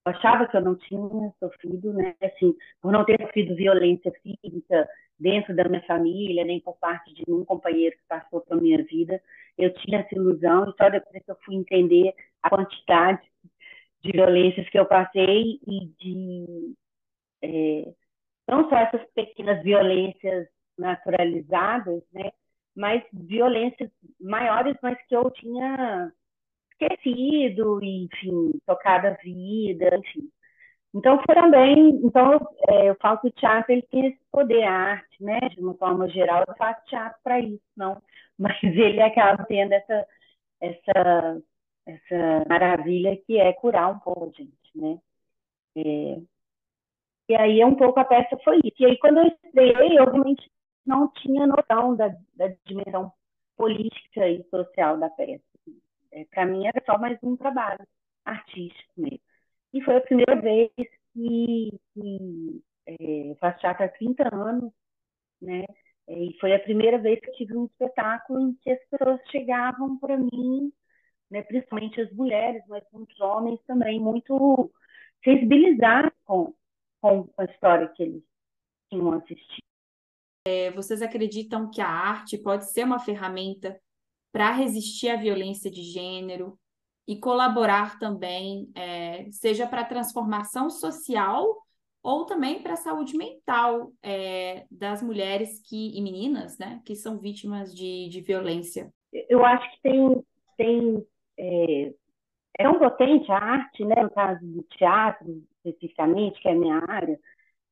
Eu 0.06 0.12
achava 0.12 0.46
que 0.48 0.56
eu 0.56 0.60
não 0.60 0.76
tinha 0.76 1.32
sofrido, 1.38 1.92
né? 1.92 2.14
Assim, 2.22 2.54
por 2.80 2.92
não 2.92 3.04
ter 3.04 3.20
sofrido 3.20 3.54
violência 3.54 4.12
física 4.22 4.88
dentro 5.18 5.54
da 5.54 5.68
minha 5.68 5.82
família, 5.82 6.44
nem 6.44 6.60
por 6.60 6.76
parte 6.78 7.12
de 7.14 7.24
um 7.28 7.44
companheiro 7.44 7.96
que 7.96 8.02
passou 8.08 8.40
pela 8.40 8.60
minha 8.60 8.82
vida, 8.84 9.20
eu 9.56 9.72
tinha 9.74 10.00
essa 10.00 10.14
ilusão, 10.14 10.68
e 10.68 10.76
só 10.76 10.88
depois 10.90 11.24
que 11.24 11.30
eu 11.30 11.36
fui 11.44 11.56
entender 11.56 12.14
a 12.42 12.50
quantidade 12.50 13.22
de 14.02 14.12
violências 14.12 14.68
que 14.70 14.78
eu 14.78 14.86
passei 14.86 15.60
e 15.66 15.86
de. 15.98 16.74
É, 17.42 17.92
não 18.48 18.68
só 18.68 18.76
essas 18.78 19.04
pequenas 19.12 19.62
violências 19.62 20.48
naturalizadas, 20.78 22.02
né? 22.12 22.30
Mas 22.76 23.02
violências 23.12 23.90
maiores, 24.20 24.76
mas 24.82 24.98
que 25.06 25.16
eu 25.16 25.30
tinha 25.32 26.12
esquecido, 26.72 27.80
enfim, 27.82 28.52
tocado 28.66 29.08
a 29.08 29.10
vida, 29.14 29.96
enfim. 29.96 30.30
Então 30.94 31.20
foi 31.26 31.34
também, 31.34 31.90
então 32.04 32.34
é, 32.68 32.88
eu 32.90 32.96
falo 32.96 33.18
que 33.20 33.28
o 33.28 33.32
teatro 33.32 33.72
ele 33.72 33.82
tem 33.82 34.06
esse 34.08 34.20
poder, 34.32 34.62
a 34.64 34.72
arte, 34.72 35.22
né? 35.22 35.38
De 35.50 35.60
uma 35.60 35.74
forma 35.74 36.08
geral, 36.08 36.44
eu 36.48 36.56
faço 36.56 36.84
teatro 36.86 37.18
para 37.22 37.40
isso, 37.40 37.62
não. 37.76 38.02
Mas 38.38 38.62
ele 38.62 39.00
acaba 39.02 39.44
tendo 39.44 39.72
essa 39.72 40.06
essa, 40.60 41.42
essa 41.86 42.44
maravilha 42.48 43.16
que 43.26 43.38
é 43.38 43.52
curar 43.52 43.90
um 43.90 43.98
pouco 44.00 44.26
a 44.26 44.30
gente, 44.30 44.52
né? 44.74 44.98
É, 45.76 46.22
e 47.28 47.34
aí, 47.36 47.64
um 47.64 47.74
pouco 47.74 48.00
a 48.00 48.04
peça 48.04 48.38
foi 48.42 48.58
isso. 48.64 48.76
E 48.80 48.86
aí, 48.86 48.98
quando 48.98 49.18
eu 49.18 49.26
estreiei, 49.26 49.98
eu 49.98 50.04
realmente 50.04 50.50
não 50.86 51.08
tinha 51.12 51.46
noção 51.46 51.96
da, 51.96 52.08
da 52.34 52.48
dimensão 52.66 53.12
política 53.56 54.28
e 54.28 54.44
social 54.50 54.98
da 54.98 55.10
peça. 55.10 55.42
É, 56.12 56.24
Para 56.26 56.46
mim, 56.46 56.66
era 56.66 56.82
só 56.86 56.98
mais 56.98 57.18
um 57.22 57.36
trabalho 57.36 57.86
artístico 58.24 58.92
mesmo. 58.96 59.20
E 59.72 59.82
foi 59.82 59.96
a 59.96 60.00
primeira 60.00 60.40
vez 60.40 60.70
que, 61.14 61.80
que 61.94 62.62
é, 62.86 63.34
faço 63.40 63.60
teatro 63.60 63.84
há 63.84 63.88
30 63.88 64.34
anos, 64.34 64.72
né? 65.40 65.64
É, 66.08 66.14
e 66.24 66.38
foi 66.40 66.54
a 66.54 66.60
primeira 66.60 66.98
vez 66.98 67.20
que 67.20 67.30
eu 67.30 67.34
tive 67.34 67.56
um 67.56 67.66
espetáculo 67.66 68.40
em 68.40 68.54
que 68.56 68.70
as 68.70 68.80
pessoas 68.88 69.20
chegavam 69.30 69.98
para 69.98 70.16
mim, 70.16 70.72
né, 71.30 71.42
principalmente 71.42 72.00
as 72.00 72.12
mulheres, 72.12 72.62
mas 72.68 72.84
muitos 72.92 73.20
homens 73.20 73.60
também, 73.66 74.00
muito 74.00 74.72
sensibilizados 75.24 76.12
com, 76.24 76.54
com 77.00 77.30
a 77.38 77.44
história 77.46 77.88
que 77.90 78.02
eles 78.04 78.24
tinham 78.90 79.12
assistido. 79.14 79.67
É, 80.46 80.70
vocês 80.72 81.02
acreditam 81.02 81.70
que 81.70 81.80
a 81.80 81.88
arte 81.88 82.38
pode 82.38 82.70
ser 82.70 82.84
uma 82.84 82.98
ferramenta 82.98 83.78
para 84.32 84.52
resistir 84.52 85.08
à 85.08 85.16
violência 85.16 85.70
de 85.70 85.82
gênero 85.82 86.58
e 87.06 87.18
colaborar 87.18 87.98
também, 87.98 88.70
é, 88.74 89.26
seja 89.30 89.66
para 89.66 89.80
a 89.80 89.86
transformação 89.86 90.68
social 90.68 91.56
ou 92.02 92.26
também 92.26 92.62
para 92.62 92.74
a 92.74 92.76
saúde 92.76 93.16
mental 93.16 93.90
é, 94.02 94.66
das 94.70 95.02
mulheres 95.02 95.60
que, 95.66 95.96
e 95.96 96.00
meninas 96.02 96.58
né, 96.58 96.80
que 96.84 96.94
são 96.94 97.18
vítimas 97.18 97.74
de, 97.74 98.08
de 98.08 98.20
violência? 98.20 98.92
Eu 99.28 99.44
acho 99.44 99.70
que 99.72 99.80
tem, 99.82 100.24
tem 100.56 101.06
é, 101.38 101.94
é 102.58 102.68
um 102.68 102.78
potente 102.78 103.30
a 103.32 103.36
arte, 103.36 103.84
né, 103.84 104.02
no 104.02 104.10
caso 104.10 104.44
do 104.44 104.62
teatro 104.64 105.42
especificamente, 105.64 106.40
que 106.40 106.48
é 106.48 106.52
a 106.52 106.58
minha 106.58 106.82
área, 106.88 107.18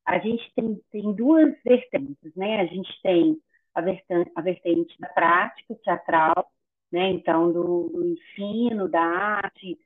a 0.07 0.19
gente 0.19 0.49
tem, 0.55 0.81
tem 0.89 1.13
duas 1.13 1.53
vertentes, 1.63 2.33
né? 2.33 2.61
A 2.61 2.65
gente 2.65 2.89
tem 3.03 3.37
a 3.75 3.81
vertente, 3.81 4.31
a 4.35 4.41
vertente 4.41 4.95
da 4.99 5.09
prática 5.09 5.75
teatral, 5.83 6.49
né? 6.89 7.09
Então, 7.09 7.51
do, 7.51 7.89
do 7.89 8.05
ensino, 8.05 8.87
da 8.87 9.01
arte, 9.01 9.77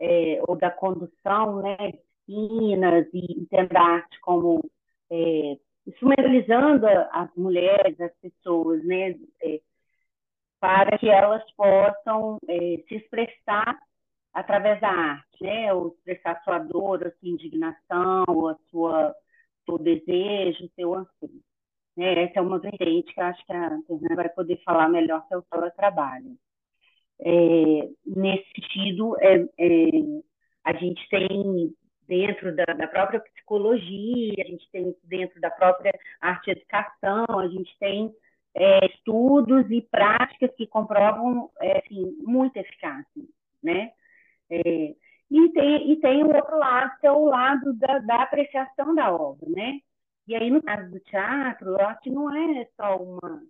é, 0.00 0.40
ou 0.46 0.56
da 0.56 0.70
condução, 0.70 1.60
né? 1.60 1.76
Piscinas 2.24 3.06
e 3.12 3.40
entender 3.40 3.76
a 3.76 3.82
arte 3.82 4.20
como 4.20 4.62
é, 5.10 5.58
instrumentalizando 5.88 6.86
as 6.86 7.34
mulheres, 7.36 8.00
as 8.00 8.14
pessoas, 8.18 8.84
né? 8.84 9.16
É, 9.42 9.60
para 10.60 10.96
que 10.98 11.10
elas 11.10 11.42
possam 11.56 12.38
é, 12.48 12.82
se 12.88 12.94
expressar 12.94 13.76
através 14.32 14.80
da 14.80 14.88
arte, 14.88 15.42
né? 15.42 15.72
Ou 15.74 15.88
expressar 15.88 16.40
sua 16.44 16.60
dor, 16.60 17.04
a 17.04 17.10
sua 17.10 17.28
indignação, 17.28 18.48
a 18.48 18.56
sua 18.70 19.14
seu 19.64 19.78
desejo, 19.78 20.70
seu 20.74 20.94
anseio. 20.94 21.42
Né? 21.96 22.24
Essa 22.24 22.40
é 22.40 22.42
uma 22.42 22.58
vertente 22.58 23.12
que 23.12 23.20
eu 23.20 23.24
acho 23.24 23.44
que 23.46 23.52
a 23.52 23.70
Fernanda 23.86 24.14
vai 24.16 24.28
poder 24.28 24.60
falar 24.64 24.88
melhor 24.88 25.24
se 25.28 25.36
o 25.36 25.44
seu 25.52 25.70
trabalho. 25.72 26.36
É, 27.20 27.88
nesse 28.04 28.46
sentido, 28.56 29.16
é, 29.20 29.36
é, 29.58 29.90
a 30.64 30.72
gente 30.72 31.08
tem 31.08 31.74
dentro 32.06 32.54
da, 32.54 32.64
da, 32.64 32.86
própria 32.86 33.20
psicologia, 33.20 34.34
a 34.38 34.46
gente 34.46 34.68
tem 34.70 34.94
dentro 35.04 35.40
da 35.40 35.50
própria 35.50 35.92
arte 36.20 36.50
educação, 36.50 37.24
a 37.38 37.48
gente 37.48 37.74
tem 37.78 38.12
é, 38.54 38.86
estudos 38.86 39.70
e 39.70 39.80
práticas 39.82 40.50
que 40.56 40.66
comprovam 40.66 41.50
é, 41.60 41.78
assim, 41.78 42.16
muito 42.22 42.56
eficácia, 42.56 43.22
né? 43.62 43.92
É, 44.50 44.94
e 45.34 45.52
tem, 45.52 45.90
e 45.90 45.96
tem 45.96 46.22
o 46.22 46.32
outro 46.34 46.56
lado, 46.56 46.92
que 47.00 47.06
é 47.06 47.10
o 47.10 47.24
lado 47.24 47.74
da, 47.74 47.98
da 47.98 48.22
apreciação 48.22 48.94
da 48.94 49.12
obra, 49.12 49.48
né? 49.48 49.80
E 50.28 50.36
aí, 50.36 50.48
no 50.48 50.62
caso 50.62 50.90
do 50.90 51.00
teatro, 51.00 51.70
eu 51.70 51.86
acho 51.86 52.00
que 52.02 52.10
não 52.10 52.34
é 52.34 52.68
só 52.76 52.96
uma, 52.96 53.42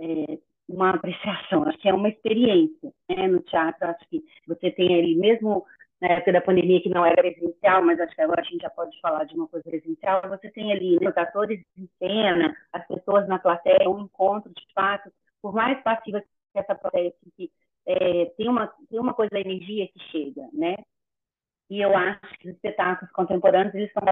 é, 0.00 0.38
uma 0.68 0.90
apreciação, 0.90 1.64
acho 1.64 1.78
que 1.78 1.88
é 1.88 1.94
uma 1.94 2.08
experiência. 2.08 2.92
Né? 3.08 3.26
No 3.26 3.40
teatro, 3.40 3.88
acho 3.88 4.08
que 4.08 4.22
você 4.46 4.70
tem 4.70 4.94
ali, 4.96 5.16
mesmo 5.16 5.66
na 6.00 6.08
época 6.08 6.32
da 6.32 6.40
pandemia, 6.40 6.80
que 6.80 6.88
não 6.88 7.04
era 7.04 7.20
presencial, 7.20 7.84
mas 7.84 7.98
acho 7.98 8.14
que 8.14 8.22
agora 8.22 8.40
a 8.40 8.44
gente 8.44 8.62
já 8.62 8.70
pode 8.70 8.98
falar 9.00 9.24
de 9.24 9.34
uma 9.34 9.48
coisa 9.48 9.68
presencial, 9.68 10.22
você 10.28 10.48
tem 10.52 10.72
ali 10.72 10.96
né, 11.00 11.10
os 11.10 11.16
atores 11.16 11.60
em 11.76 11.88
cena, 11.98 12.56
as 12.72 12.86
pessoas 12.86 13.26
na 13.26 13.40
plateia, 13.40 13.90
um 13.90 14.02
encontro 14.02 14.52
de 14.54 14.72
fato, 14.72 15.10
por 15.42 15.52
mais 15.52 15.82
passiva 15.82 16.20
que 16.20 16.26
essa 16.54 16.76
plateia 16.76 17.12
que 17.36 17.50
é, 17.86 18.26
tem, 18.36 18.48
uma, 18.48 18.72
tem 18.88 19.00
uma 19.00 19.14
coisa 19.14 19.30
da 19.30 19.40
energia 19.40 19.88
que 19.88 19.98
chega, 20.12 20.48
né? 20.52 20.76
E 21.70 21.80
eu 21.80 21.94
acho 21.96 22.38
que 22.38 22.48
os 22.48 22.54
espetáculos 22.54 23.12
contemporâneos, 23.12 23.74
eles, 23.74 23.92
são, 23.92 24.02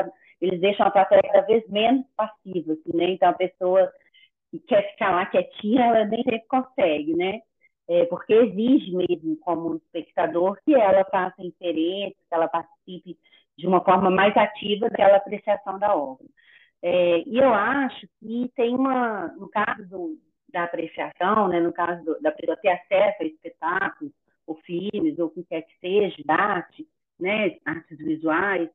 eles 0.41 0.61
deixam 0.61 0.87
a 0.87 0.91
plateia 0.91 1.23
cada 1.23 1.41
vez 1.43 1.67
menos 1.69 2.05
passiva, 2.17 2.73
assim, 2.73 2.97
né? 2.97 3.11
Então, 3.11 3.31
a 3.31 3.35
pessoa 3.35 3.91
que 4.51 4.59
quer 4.61 4.91
ficar 4.93 5.11
lá 5.13 5.27
quietinha, 5.27 5.87
ela 5.87 6.05
nem 6.05 6.23
sempre 6.23 6.47
consegue, 6.49 7.17
né? 7.17 7.41
É, 7.89 8.05
porque 8.07 8.35
exige 8.35 8.95
mesmo, 8.95 9.37
como 9.39 9.77
espectador, 9.77 10.59
que 10.65 10.75
ela 10.75 11.05
faça 11.05 11.43
interesse, 11.43 12.17
que 12.29 12.35
ela 12.35 12.49
participe 12.49 13.17
de 13.57 13.67
uma 13.67 13.83
forma 13.83 14.11
mais 14.11 14.37
ativa 14.37 14.89
daquela 14.89 15.17
apreciação 15.17 15.79
da 15.79 15.95
obra. 15.95 16.27
É, 16.83 17.21
e 17.27 17.39
eu 17.39 17.53
acho 17.55 18.07
que 18.21 18.51
tem 18.55 18.75
uma, 18.75 19.29
no 19.29 19.49
caso 19.49 19.89
do, 19.89 20.19
da 20.53 20.65
apreciação, 20.65 21.49
né, 21.49 21.61
no 21.61 21.73
caso 21.73 22.05
do, 22.05 22.21
da 22.21 22.33
pessoa 22.33 22.57
ter 22.57 22.69
acesso 22.69 23.23
a 23.23 23.25
espetáculos, 23.25 24.13
ou 24.47 24.57
filmes, 24.57 25.19
ou 25.19 25.27
o 25.27 25.31
que 25.31 25.45
quer 25.45 25.63
que 25.63 25.79
seja, 25.81 26.17
arte, 26.29 26.87
né, 27.19 27.57
artes 27.65 27.99
visuais, 27.99 28.69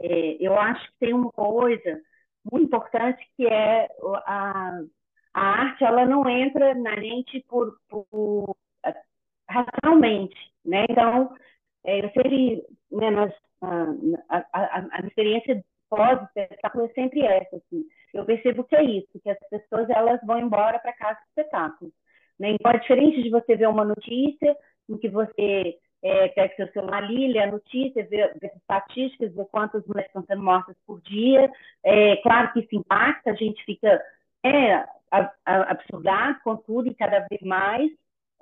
é, 0.00 0.36
eu 0.40 0.58
acho 0.58 0.84
que 0.92 0.98
tem 1.00 1.14
uma 1.14 1.30
coisa 1.30 2.00
muito 2.50 2.66
importante 2.66 3.24
que 3.36 3.46
é 3.46 3.88
a, 4.26 4.80
a 5.32 5.40
arte, 5.40 5.84
ela 5.84 6.04
não 6.04 6.28
entra 6.28 6.74
na 6.74 6.94
gente 6.96 7.44
por, 7.48 7.78
por 7.88 8.56
racionalmente, 9.48 10.36
né? 10.64 10.84
Então, 10.88 11.34
é, 11.84 12.04
eu 12.04 12.10
sempre, 12.10 12.64
né, 12.90 13.08
a, 14.28 14.44
a, 14.52 14.86
a, 14.92 15.06
experiência 15.06 15.64
pós-espetáculo 15.88 16.86
é 16.86 16.88
sempre 16.88 17.22
essa, 17.22 17.56
assim. 17.56 17.84
Eu 18.12 18.24
percebo 18.24 18.64
que 18.64 18.76
é 18.76 18.84
isso, 18.84 19.20
que 19.22 19.30
as 19.30 19.38
pessoas 19.50 19.88
elas 19.90 20.20
vão 20.24 20.38
embora 20.38 20.78
para 20.78 20.92
casa 20.92 21.18
do 21.20 21.28
espetáculo. 21.28 21.92
Né? 22.38 22.50
Então, 22.50 22.70
é 22.70 22.78
diferente 22.78 23.22
de 23.22 23.30
você 23.30 23.56
ver 23.56 23.68
uma 23.68 23.84
notícia 23.84 24.56
em 24.88 24.98
que 24.98 25.08
você 25.08 25.78
é, 26.04 26.68
celular 26.72 27.02
ali, 27.02 27.32
lê 27.32 27.38
a 27.38 27.50
notícia, 27.50 28.06
vê 28.06 28.22
as 28.22 28.56
estatísticas, 28.56 29.34
vê 29.34 29.44
quantas 29.46 29.84
mulheres 29.86 30.08
estão 30.08 30.22
sendo 30.26 30.42
mortas 30.42 30.76
por 30.86 31.00
dia. 31.00 31.50
É, 31.82 32.16
claro 32.16 32.52
que 32.52 32.60
isso 32.60 32.76
impacta, 32.76 33.30
a 33.30 33.34
gente 33.34 33.64
fica 33.64 34.02
é, 34.44 34.84
absurdado 35.44 36.38
com 36.44 36.56
tudo 36.56 36.88
e 36.88 36.94
cada 36.94 37.20
vez 37.20 37.40
mais, 37.42 37.90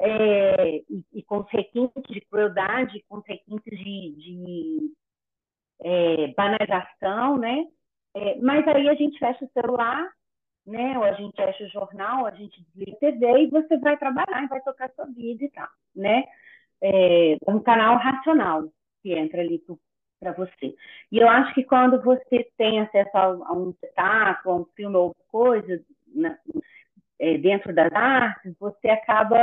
é, 0.01 0.77
e, 0.91 1.05
e, 1.13 1.23
com 1.23 1.39
os 1.39 1.51
requintes 1.51 2.03
de 2.09 2.21
crueldade, 2.23 3.05
com 3.09 3.19
os 3.19 3.27
requintes 3.27 3.79
de, 3.79 4.13
de 4.17 4.93
é, 5.85 6.27
banalização, 6.35 7.39
né? 7.39 7.65
É, 8.15 8.37
mas 8.41 8.67
aí 8.67 8.89
a 8.89 8.95
gente 8.95 9.19
fecha 9.19 9.45
o 9.45 9.51
celular, 9.53 10.11
né? 10.67 10.99
Ou 10.99 11.05
a 11.05 11.13
gente 11.13 11.37
fecha 11.37 11.65
o 11.65 11.69
jornal, 11.69 12.27
a 12.27 12.33
gente 12.33 12.61
desliga 12.65 12.97
a 12.97 13.01
TV 13.01 13.43
e 13.43 13.51
você 13.51 13.79
vai 13.79 13.97
trabalhar 13.97 14.43
e 14.43 14.49
vai 14.49 14.61
tocar 14.63 14.91
sua 14.91 15.07
vida 15.07 15.45
e 15.45 15.51
tal, 15.51 15.69
né? 15.95 16.25
É, 16.83 17.37
um 17.47 17.61
canal 17.61 17.97
racional 17.97 18.65
que 19.03 19.13
entra 19.13 19.41
ali 19.41 19.63
para 20.21 20.33
você. 20.33 20.75
E 21.11 21.19
eu 21.19 21.29
acho 21.29 21.55
que 21.55 21.65
quando 21.65 22.03
você 22.03 22.49
tem 22.57 22.81
acesso 22.81 23.17
a, 23.17 23.25
a 23.25 23.53
um 23.53 23.71
espetáculo, 23.71 24.55
a 24.55 24.59
um 24.59 24.65
filme 24.77 24.97
ou 24.97 25.15
coisa 25.29 25.83
né, 26.15 26.39
é, 27.19 27.39
dentro 27.39 27.75
das 27.75 27.93
artes, 27.93 28.55
você 28.59 28.89
acaba 28.89 29.41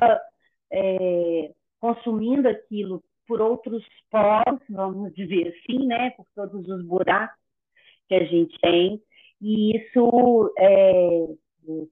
é, 0.71 1.51
consumindo 1.79 2.47
aquilo 2.47 3.03
por 3.27 3.41
outros 3.41 3.85
poros, 4.09 4.61
vamos 4.69 5.13
dizer 5.13 5.53
assim, 5.55 5.85
né, 5.85 6.09
por 6.11 6.25
todos 6.35 6.67
os 6.67 6.83
buracos 6.83 7.37
que 8.07 8.15
a 8.15 8.23
gente 8.25 8.57
tem, 8.59 9.01
e 9.39 9.77
isso 9.77 10.53
é, 10.57 11.27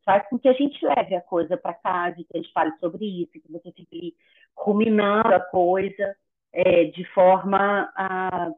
faz 0.05 0.27
com 0.29 0.39
que 0.39 0.47
a 0.47 0.53
gente 0.53 0.83
leve 0.85 1.15
a 1.15 1.21
coisa 1.21 1.57
para 1.57 1.73
casa, 1.73 2.15
que 2.15 2.27
a 2.33 2.37
gente 2.37 2.51
fale 2.51 2.71
sobre 2.79 3.05
isso, 3.05 3.31
que 3.31 3.51
você 3.51 3.71
fique 3.71 4.15
ruminando 4.55 5.33
a 5.33 5.39
coisa 5.39 6.15
é, 6.53 6.85
de 6.85 7.03
forma 7.13 7.91
a 7.95 8.51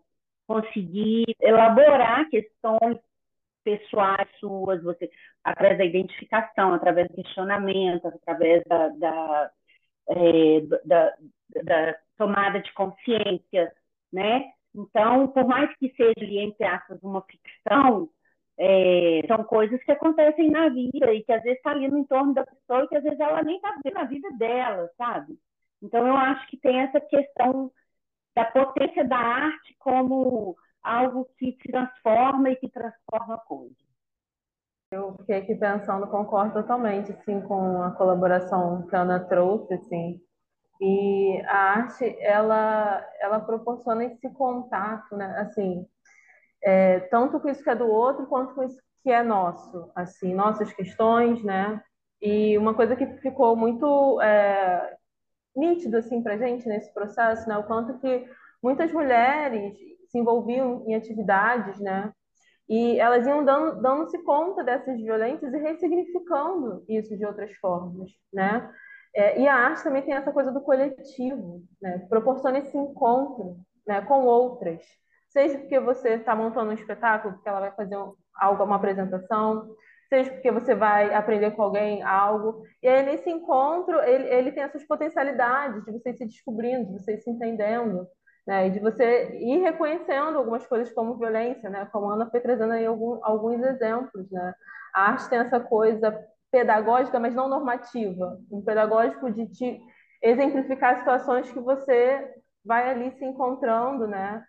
conseguir 0.47 1.25
elaborar 1.39 2.29
questões 2.29 2.97
pessoais 3.63 4.27
suas, 4.39 4.81
você 4.81 5.09
através 5.43 5.77
da 5.77 5.85
identificação, 5.85 6.73
através 6.73 7.07
do 7.07 7.15
questionamento, 7.15 8.07
através 8.07 8.63
da, 8.67 8.87
da, 8.89 9.51
é, 10.09 10.61
da, 10.85 11.15
da 11.63 11.95
tomada 12.17 12.59
de 12.59 12.71
consciência, 12.73 13.71
né? 14.11 14.51
Então, 14.73 15.27
por 15.27 15.45
mais 15.47 15.75
que 15.77 15.93
seja, 15.95 16.41
entre 16.41 16.65
aspas, 16.65 17.01
uma 17.03 17.21
ficção, 17.23 18.09
é, 18.59 19.21
são 19.25 19.41
coisas 19.45 19.81
que 19.83 19.91
acontecem 19.91 20.51
na 20.51 20.67
vida 20.67 21.13
e 21.13 21.23
que 21.23 21.31
às 21.31 21.41
vezes 21.41 21.57
está 21.57 21.71
ali 21.71 21.87
no 21.87 21.99
entorno 21.99 22.33
da 22.33 22.45
pessoa 22.45 22.83
e 22.83 22.87
que 22.89 22.97
às 22.97 23.03
vezes 23.03 23.19
ela 23.19 23.41
nem 23.41 23.55
está 23.55 23.73
vendo 23.83 23.97
a 23.97 24.03
vida 24.03 24.29
dela, 24.37 24.89
sabe? 24.97 25.39
Então, 25.81 26.05
eu 26.05 26.13
acho 26.13 26.45
que 26.47 26.57
tem 26.57 26.81
essa 26.81 26.99
questão 26.99 27.71
da 28.35 28.45
potência 28.45 29.07
da 29.07 29.17
arte 29.17 29.75
como 29.79 30.57
algo 30.83 31.25
que 31.37 31.57
transforma 31.71 32.49
e 32.49 32.57
que 32.57 32.69
transforma 32.69 33.35
a 33.35 33.39
coisa. 33.39 33.75
Eu 34.91 35.15
fiquei 35.19 35.37
aqui 35.37 35.55
pensando, 35.55 36.07
concordo 36.07 36.53
totalmente 36.53 37.11
assim, 37.11 37.39
com 37.41 37.81
a 37.81 37.91
colaboração 37.91 38.87
que 38.87 38.95
a 38.95 39.01
Ana 39.01 39.19
trouxe, 39.19 39.73
assim, 39.75 40.19
e 40.81 41.41
a 41.45 41.57
arte, 41.57 42.03
ela, 42.21 43.05
ela 43.19 43.39
proporciona 43.39 44.05
esse 44.05 44.29
contato, 44.31 45.15
né? 45.15 45.25
Assim, 45.39 45.85
é, 46.63 46.99
tanto 47.01 47.39
com 47.39 47.49
isso 47.49 47.63
que 47.63 47.69
é 47.69 47.75
do 47.75 47.87
outro, 47.87 48.27
quanto 48.27 48.53
com 48.53 48.63
isso 48.63 48.81
que 49.03 49.09
é 49.11 49.23
nosso, 49.23 49.91
assim, 49.95 50.33
nossas 50.33 50.71
questões, 50.73 51.43
né? 51.43 51.81
E 52.21 52.57
uma 52.57 52.73
coisa 52.73 52.95
que 52.95 53.05
ficou 53.19 53.55
muito 53.55 54.19
é, 54.21 54.95
nítido, 55.55 55.97
assim, 55.97 56.21
pra 56.21 56.37
gente 56.37 56.67
nesse 56.67 56.93
processo, 56.93 57.47
né? 57.47 57.57
O 57.57 57.63
quanto 57.63 57.97
que 57.99 58.27
muitas 58.61 58.91
mulheres 58.91 59.77
se 60.09 60.17
envolviam 60.17 60.83
em 60.87 60.95
atividades, 60.95 61.79
né? 61.79 62.11
E 62.67 62.99
elas 62.99 63.25
iam 63.25 63.43
dando, 63.43 63.81
dando-se 63.81 64.21
conta 64.23 64.63
dessas 64.63 64.99
violências 64.99 65.53
e 65.53 65.57
ressignificando 65.57 66.83
isso 66.87 67.17
de 67.17 67.25
outras 67.25 67.51
formas, 67.55 68.11
né? 68.31 68.69
É, 69.15 69.41
e 69.41 69.47
a 69.47 69.55
arte 69.55 69.83
também 69.83 70.03
tem 70.03 70.13
essa 70.13 70.31
coisa 70.31 70.51
do 70.51 70.61
coletivo, 70.61 71.63
né? 71.81 72.05
proporciona 72.09 72.59
esse 72.59 72.77
encontro 72.77 73.57
né, 73.87 74.01
com 74.01 74.25
outras. 74.25 74.83
Seja 75.29 75.59
porque 75.59 75.79
você 75.79 76.15
está 76.15 76.35
montando 76.35 76.71
um 76.71 76.73
espetáculo, 76.73 77.35
porque 77.35 77.47
ela 77.47 77.59
vai 77.59 77.71
fazer 77.71 77.95
algo, 78.35 78.63
uma 78.63 78.75
apresentação, 78.77 79.75
seja 80.09 80.31
porque 80.31 80.51
você 80.51 80.73
vai 80.73 81.13
aprender 81.13 81.51
com 81.51 81.61
alguém 81.61 82.01
algo. 82.01 82.63
E 82.81 82.87
aí, 82.87 83.03
nesse 83.03 83.29
encontro, 83.29 83.99
ele, 84.01 84.27
ele 84.27 84.51
tem 84.51 84.63
essas 84.63 84.85
potencialidades 84.85 85.85
de 85.85 85.91
você 85.91 86.13
se 86.13 86.25
descobrindo, 86.25 86.85
de 86.87 86.99
você 86.99 87.17
se 87.19 87.29
entendendo, 87.29 88.07
né? 88.47 88.67
E 88.67 88.71
de 88.71 88.79
você 88.79 89.37
ir 89.39 89.59
reconhecendo 89.59 90.37
algumas 90.37 90.65
coisas 90.65 90.91
como 90.93 91.17
violência, 91.17 91.69
né? 91.69 91.87
Como 91.91 92.09
a 92.09 92.15
Ana 92.15 92.29
foi 92.31 92.39
trazendo 92.39 92.73
aí 92.73 92.85
algum, 92.85 93.19
alguns 93.23 93.61
exemplos, 93.63 94.29
né? 94.31 94.53
A 94.95 95.11
arte 95.11 95.29
tem 95.29 95.39
essa 95.39 95.59
coisa 95.59 96.17
pedagógica, 96.51 97.19
mas 97.19 97.35
não 97.35 97.47
normativa. 97.47 98.39
Um 98.51 98.63
pedagógico 98.63 99.31
de 99.31 99.47
te 99.47 99.79
exemplificar 100.23 100.97
situações 100.97 101.51
que 101.51 101.59
você 101.59 102.33
vai 102.65 102.89
ali 102.89 103.11
se 103.11 103.23
encontrando, 103.23 104.07
né? 104.07 104.43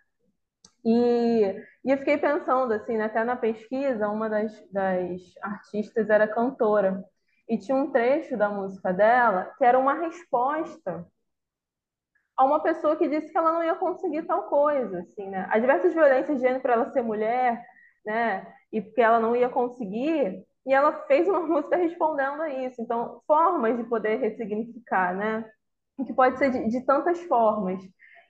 E, 0.83 1.55
e 1.85 1.91
eu 1.91 1.97
fiquei 1.97 2.17
pensando, 2.17 2.73
assim, 2.73 2.97
né, 2.97 3.05
até 3.05 3.23
na 3.23 3.35
pesquisa, 3.35 4.09
uma 4.09 4.29
das, 4.29 4.51
das 4.71 5.21
artistas 5.41 6.09
era 6.09 6.27
cantora. 6.27 7.03
E 7.47 7.57
tinha 7.57 7.75
um 7.77 7.91
trecho 7.91 8.37
da 8.37 8.49
música 8.49 8.93
dela 8.93 9.53
que 9.57 9.65
era 9.65 9.77
uma 9.77 9.93
resposta 9.93 11.05
a 12.37 12.45
uma 12.45 12.61
pessoa 12.61 12.95
que 12.95 13.07
disse 13.07 13.31
que 13.31 13.37
ela 13.37 13.51
não 13.51 13.63
ia 13.63 13.75
conseguir 13.75 14.23
tal 14.23 14.43
coisa, 14.43 14.99
assim, 15.01 15.29
né? 15.29 15.47
As 15.51 15.61
diversas 15.61 15.93
violências 15.93 16.37
de 16.37 16.41
gênero 16.43 16.61
para 16.61 16.73
ela 16.73 16.91
ser 16.91 17.01
mulher, 17.03 17.63
né? 18.05 18.51
E 18.71 18.81
porque 18.81 19.01
ela 19.01 19.19
não 19.19 19.35
ia 19.35 19.49
conseguir, 19.49 20.43
e 20.65 20.73
ela 20.73 21.05
fez 21.07 21.27
uma 21.27 21.41
música 21.45 21.75
respondendo 21.75 22.41
a 22.41 22.49
isso. 22.49 22.81
Então, 22.81 23.21
formas 23.27 23.77
de 23.77 23.83
poder 23.83 24.17
ressignificar, 24.19 25.15
né? 25.15 25.45
Que 26.05 26.13
pode 26.13 26.37
ser 26.39 26.49
de, 26.51 26.67
de 26.69 26.85
tantas 26.85 27.21
formas. 27.23 27.79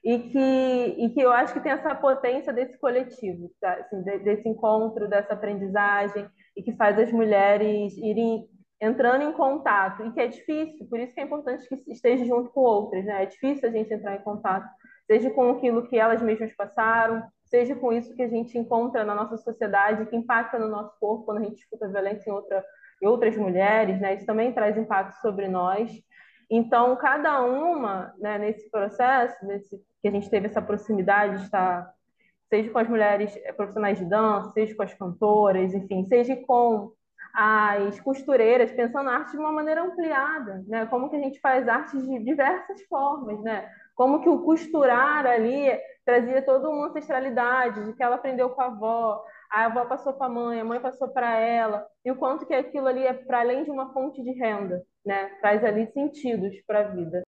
E 0.03 0.17
que, 0.17 0.95
e 0.97 1.09
que 1.09 1.21
eu 1.21 1.31
acho 1.31 1.53
que 1.53 1.59
tem 1.59 1.71
essa 1.71 1.93
potência 1.93 2.51
desse 2.51 2.77
coletivo, 2.79 3.51
tá? 3.61 3.73
assim, 3.73 4.01
de, 4.01 4.19
desse 4.19 4.49
encontro, 4.49 5.07
dessa 5.07 5.33
aprendizagem, 5.33 6.27
e 6.57 6.63
que 6.63 6.75
faz 6.75 6.97
as 6.97 7.11
mulheres 7.11 7.95
irem 7.97 8.49
entrando 8.81 9.23
em 9.23 9.31
contato, 9.31 10.03
e 10.03 10.11
que 10.11 10.19
é 10.19 10.27
difícil, 10.27 10.87
por 10.89 10.99
isso 10.99 11.13
que 11.13 11.21
é 11.21 11.23
importante 11.23 11.67
que 11.69 11.91
esteja 11.91 12.25
junto 12.25 12.49
com 12.49 12.61
outras, 12.61 13.05
né? 13.05 13.21
É 13.21 13.25
difícil 13.27 13.69
a 13.69 13.71
gente 13.71 13.93
entrar 13.93 14.15
em 14.15 14.23
contato, 14.23 14.67
seja 15.05 15.29
com 15.29 15.51
aquilo 15.51 15.87
que 15.87 15.99
elas 15.99 16.19
mesmas 16.19 16.51
passaram, 16.55 17.23
seja 17.45 17.75
com 17.75 17.93
isso 17.93 18.15
que 18.15 18.23
a 18.23 18.27
gente 18.27 18.57
encontra 18.57 19.03
na 19.03 19.13
nossa 19.13 19.37
sociedade, 19.37 20.07
que 20.07 20.15
impacta 20.15 20.57
no 20.57 20.67
nosso 20.67 20.97
corpo 20.99 21.25
quando 21.25 21.39
a 21.39 21.43
gente 21.43 21.59
escuta 21.59 21.87
violência 21.87 22.29
em, 22.29 22.33
outra, 22.33 22.65
em 23.03 23.07
outras 23.07 23.37
mulheres, 23.37 23.99
né? 23.99 24.15
Isso 24.15 24.25
também 24.25 24.51
traz 24.51 24.75
impacto 24.75 25.21
sobre 25.21 25.47
nós. 25.47 25.91
Então, 26.53 26.97
cada 26.97 27.41
uma, 27.41 28.13
né, 28.19 28.37
nesse 28.37 28.69
processo, 28.69 29.45
nesse, 29.47 29.81
que 30.01 30.07
a 30.09 30.11
gente 30.11 30.29
teve 30.29 30.47
essa 30.47 30.61
proximidade 30.61 31.49
seja 32.49 32.69
com 32.69 32.77
as 32.77 32.89
mulheres 32.89 33.33
profissionais 33.55 33.97
de 33.97 34.03
dança, 34.03 34.51
seja 34.51 34.75
com 34.75 34.83
as 34.83 34.93
cantoras, 34.93 35.73
enfim, 35.73 36.03
seja 36.03 36.35
com 36.35 36.91
as 37.33 37.97
costureiras, 38.01 38.73
pensando 38.73 39.05
na 39.05 39.19
arte 39.19 39.31
de 39.31 39.37
uma 39.37 39.53
maneira 39.53 39.81
ampliada, 39.81 40.61
né? 40.67 40.85
Como 40.87 41.09
que 41.09 41.15
a 41.15 41.19
gente 41.19 41.39
faz 41.39 41.65
arte 41.69 41.97
de 41.97 42.19
diversas 42.19 42.81
formas, 42.89 43.41
né? 43.41 43.69
Como 43.95 44.19
que 44.19 44.27
o 44.27 44.39
costurar 44.39 45.25
ali 45.25 45.71
trazia 46.03 46.41
toda 46.41 46.69
uma 46.69 46.87
ancestralidade, 46.87 47.85
de 47.85 47.93
que 47.93 48.03
ela 48.03 48.15
aprendeu 48.15 48.49
com 48.49 48.61
a 48.61 48.65
avó, 48.65 49.23
a 49.49 49.65
avó 49.67 49.85
passou 49.85 50.11
para 50.11 50.27
a 50.27 50.29
mãe, 50.29 50.59
a 50.59 50.65
mãe 50.65 50.81
passou 50.81 51.07
para 51.07 51.37
ela, 51.39 51.87
e 52.03 52.11
o 52.11 52.17
quanto 52.17 52.45
que 52.45 52.53
aquilo 52.53 52.87
ali 52.87 53.07
é 53.07 53.13
para 53.13 53.39
além 53.39 53.63
de 53.63 53.71
uma 53.71 53.93
fonte 53.93 54.21
de 54.21 54.31
renda, 54.33 54.83
né? 55.05 55.29
Traz 55.41 55.63
ali 55.63 55.87
sentidos 55.91 56.53
para 56.65 56.81
a 56.81 56.83
vida. 56.95 57.21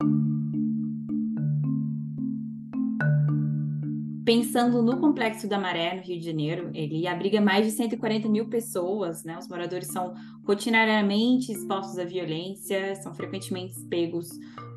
Pensando 4.25 4.81
no 4.81 5.01
Complexo 5.01 5.49
da 5.49 5.59
Maré, 5.59 5.95
no 5.97 6.03
Rio 6.03 6.19
de 6.19 6.25
Janeiro, 6.25 6.71
ele 6.73 7.07
abriga 7.07 7.41
mais 7.41 7.67
de 7.67 7.73
140 7.73 8.29
mil 8.29 8.49
pessoas, 8.49 9.25
né? 9.25 9.37
Os 9.37 9.49
moradores 9.49 9.89
são 9.89 10.15
rotinariamente 10.47 11.51
expostos 11.51 11.99
à 11.99 12.05
violência, 12.05 12.95
são 12.97 13.15
frequentemente 13.15 13.75
pegos 13.89 14.29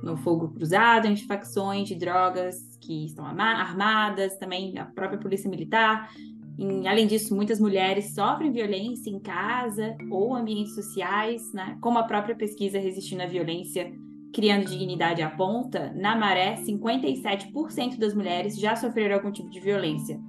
no 0.02 0.18
fogo 0.18 0.50
cruzado, 0.50 1.08
em 1.08 1.16
facções 1.16 1.88
de 1.88 1.96
drogas 1.96 2.78
que 2.82 3.06
estão 3.06 3.26
armadas, 3.26 4.38
também 4.38 4.78
a 4.80 4.86
própria 4.86 5.20
polícia 5.20 5.50
militar. 5.50 6.10
E, 6.58 6.88
além 6.88 7.08
disso, 7.08 7.36
muitas 7.36 7.60
mulheres 7.60 8.14
sofrem 8.14 8.52
violência 8.52 9.10
em 9.10 9.20
casa 9.20 9.96
ou 10.12 10.36
ambientes 10.36 10.76
sociais, 10.76 11.52
né? 11.54 11.78
como 11.82 11.98
a 11.98 12.04
própria 12.04 12.36
pesquisa 12.36 12.80
Resistindo 12.80 13.22
à 13.22 13.28
Violência 13.28 13.92
Criando 14.34 14.66
Dignidade 14.66 15.22
aponta, 15.22 15.94
na 15.96 16.16
Maré, 16.16 16.56
57% 16.56 18.00
das 18.00 18.16
mulheres 18.16 18.58
já 18.58 18.76
sofreram 18.76 19.16
algum 19.16 19.32
tipo 19.32 19.48
de 19.52 19.60
violência. 19.60 20.20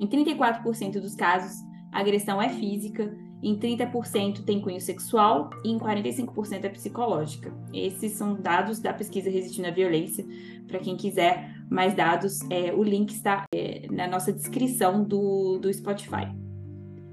Em 0.00 0.06
34% 0.08 1.00
dos 1.00 1.14
casos, 1.14 1.64
a 1.92 2.00
agressão 2.00 2.42
é 2.42 2.48
física, 2.48 3.16
em 3.40 3.56
30% 3.56 4.44
tem 4.44 4.60
cunho 4.60 4.80
sexual 4.80 5.48
e 5.64 5.70
em 5.70 5.78
45% 5.78 6.64
é 6.64 6.68
psicológica. 6.68 7.54
Esses 7.72 8.12
são 8.12 8.34
dados 8.34 8.80
da 8.80 8.92
pesquisa 8.92 9.30
Resistindo 9.30 9.68
à 9.68 9.70
Violência. 9.70 10.26
Para 10.66 10.80
quem 10.80 10.96
quiser 10.96 11.54
mais 11.72 11.94
dados, 11.94 12.38
é, 12.50 12.72
o 12.72 12.82
link 12.82 13.10
está 13.10 13.44
é, 13.54 13.86
na 13.90 14.06
nossa 14.06 14.32
descrição 14.32 15.02
do, 15.02 15.58
do 15.58 15.72
Spotify. 15.72 16.28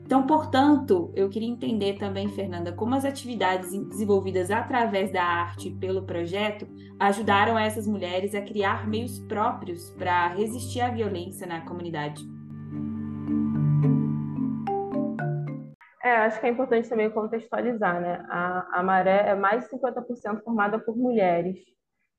Então, 0.05 0.25
portanto, 0.25 1.13
eu 1.15 1.29
queria 1.29 1.47
entender 1.47 1.97
também, 1.97 2.27
Fernanda, 2.29 2.71
como 2.71 2.95
as 2.95 3.05
atividades 3.05 3.71
desenvolvidas 3.89 4.49
através 4.49 5.11
da 5.11 5.23
arte 5.23 5.69
pelo 5.69 6.01
projeto 6.03 6.67
ajudaram 6.99 7.57
essas 7.57 7.87
mulheres 7.87 8.33
a 8.33 8.41
criar 8.41 8.87
meios 8.87 9.19
próprios 9.19 9.91
para 9.91 10.29
resistir 10.29 10.81
à 10.81 10.89
violência 10.89 11.45
na 11.45 11.61
comunidade. 11.61 12.23
É, 16.03 16.15
acho 16.25 16.39
que 16.39 16.47
é 16.47 16.49
importante 16.49 16.89
também 16.89 17.11
contextualizar, 17.11 18.01
né? 18.01 18.25
A, 18.29 18.79
a 18.79 18.83
Maré 18.83 19.29
é 19.29 19.35
mais 19.35 19.65
de 19.65 19.69
50% 19.69 20.43
formada 20.43 20.79
por 20.79 20.97
mulheres, 20.97 21.59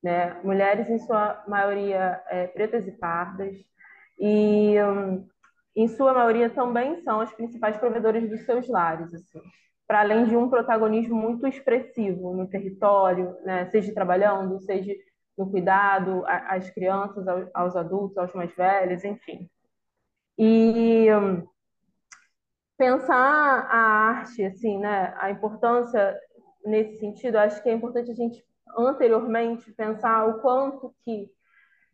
né? 0.01 0.39
Mulheres, 0.43 0.89
em 0.89 0.99
sua 0.99 1.43
maioria, 1.47 2.21
é, 2.29 2.47
pretas 2.47 2.87
e 2.87 2.91
pardas, 2.91 3.55
e 4.19 4.75
hum, 4.81 5.27
em 5.75 5.87
sua 5.87 6.13
maioria, 6.13 6.49
também 6.49 7.01
são 7.01 7.21
as 7.21 7.31
principais 7.33 7.77
provedoras 7.77 8.29
dos 8.29 8.45
seus 8.45 8.67
lares, 8.67 9.13
assim, 9.13 9.41
para 9.87 10.01
além 10.01 10.25
de 10.25 10.35
um 10.35 10.49
protagonismo 10.49 11.15
muito 11.15 11.47
expressivo 11.47 12.33
no 12.33 12.47
território, 12.47 13.35
né, 13.43 13.65
seja 13.67 13.93
trabalhando, 13.93 14.59
seja 14.61 14.93
no 15.37 15.49
cuidado 15.49 16.23
às 16.25 16.69
crianças, 16.69 17.25
aos 17.53 17.75
adultos, 17.75 18.17
aos 18.17 18.33
mais 18.33 18.53
velhos, 18.55 19.03
enfim. 19.03 19.49
E 20.37 21.07
hum, 21.13 21.47
pensar 22.77 23.67
a 23.69 23.77
arte, 23.77 24.43
assim, 24.43 24.77
né, 24.79 25.13
a 25.17 25.31
importância 25.31 26.17
nesse 26.65 26.99
sentido, 26.99 27.37
acho 27.37 27.61
que 27.61 27.69
é 27.69 27.73
importante 27.73 28.11
a 28.11 28.15
gente 28.15 28.43
anteriormente 28.77 29.71
pensar 29.73 30.27
o 30.27 30.41
quanto 30.41 30.93
que 31.03 31.29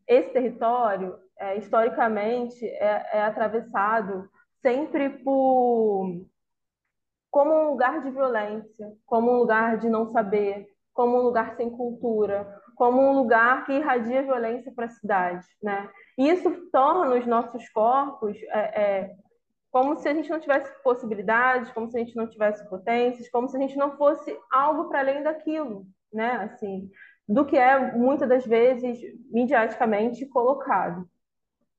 esse 0.08 0.30
território 0.32 1.18
é, 1.40 1.58
historicamente 1.58 2.66
é, 2.66 3.10
é 3.14 3.22
atravessado 3.24 4.30
sempre 4.62 5.10
por 5.10 6.26
como 7.30 7.54
um 7.54 7.70
lugar 7.70 8.02
de 8.02 8.10
violência, 8.10 8.92
como 9.06 9.32
um 9.32 9.38
lugar 9.38 9.78
de 9.78 9.90
não 9.90 10.08
saber, 10.08 10.68
como 10.94 11.18
um 11.18 11.22
lugar 11.22 11.56
sem 11.56 11.70
cultura, 11.70 12.62
como 12.76 13.02
um 13.02 13.14
lugar 13.14 13.66
que 13.66 13.74
irradia 13.74 14.24
violência 14.24 14.72
para 14.74 14.86
a 14.86 14.90
cidade, 14.90 15.46
né? 15.62 15.90
E 16.18 16.30
isso 16.30 16.50
torna 16.72 17.16
os 17.16 17.26
nossos 17.28 17.70
corpos 17.70 18.36
é, 18.50 18.82
é, 18.82 19.16
como 19.72 19.98
se 19.98 20.08
a 20.08 20.14
gente 20.14 20.30
não 20.30 20.40
tivesse 20.40 20.72
possibilidades, 20.82 21.72
como 21.72 21.90
se 21.90 21.98
a 21.98 22.00
gente 22.00 22.16
não 22.16 22.28
tivesse 22.28 22.68
potências, 22.68 23.30
como 23.30 23.48
se 23.48 23.58
a 23.58 23.60
gente 23.60 23.78
não 23.78 23.96
fosse 23.98 24.36
algo 24.52 24.90
para 24.90 25.00
além 25.00 25.22
daquilo, 25.22 25.86
né? 26.14 26.32
Assim, 26.38 26.90
do 27.28 27.46
que 27.46 27.58
é 27.58 27.94
muitas 27.94 28.30
das 28.30 28.46
vezes 28.46 29.00
midiaticamente 29.32 30.26
colocado, 30.28 31.08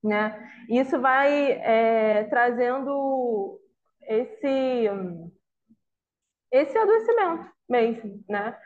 né? 0.03 0.51
Isso 0.69 1.01
vai 1.01 1.53
é, 1.53 2.25
trazendo 2.25 3.59
esse 4.03 4.89
esse 6.51 6.79
adoecimento 6.79 7.51
mesmo, 7.69 8.25
né? 8.29 8.57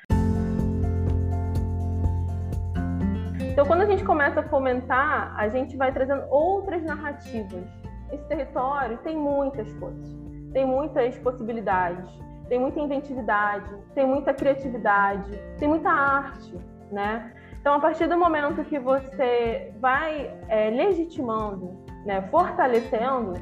Então, 3.52 3.66
quando 3.66 3.82
a 3.82 3.86
gente 3.86 4.04
começa 4.04 4.40
a 4.40 4.48
fomentar, 4.48 5.38
a 5.38 5.48
gente 5.48 5.76
vai 5.76 5.92
trazendo 5.92 6.24
outras 6.30 6.82
narrativas. 6.82 7.64
Esse 8.10 8.26
território 8.26 8.98
tem 8.98 9.16
muitas 9.16 9.70
coisas, 9.74 10.06
tem 10.52 10.64
muitas 10.64 11.18
possibilidades, 11.18 12.08
tem 12.52 12.60
muita 12.60 12.80
inventividade, 12.80 13.74
tem 13.94 14.06
muita 14.06 14.34
criatividade, 14.34 15.40
tem 15.58 15.66
muita 15.66 15.88
arte, 15.88 16.54
né? 16.90 17.34
Então, 17.58 17.72
a 17.72 17.80
partir 17.80 18.06
do 18.06 18.18
momento 18.18 18.62
que 18.64 18.78
você 18.78 19.72
vai 19.80 20.38
é, 20.50 20.68
legitimando, 20.68 21.82
né, 22.04 22.20
fortalecendo 22.30 23.32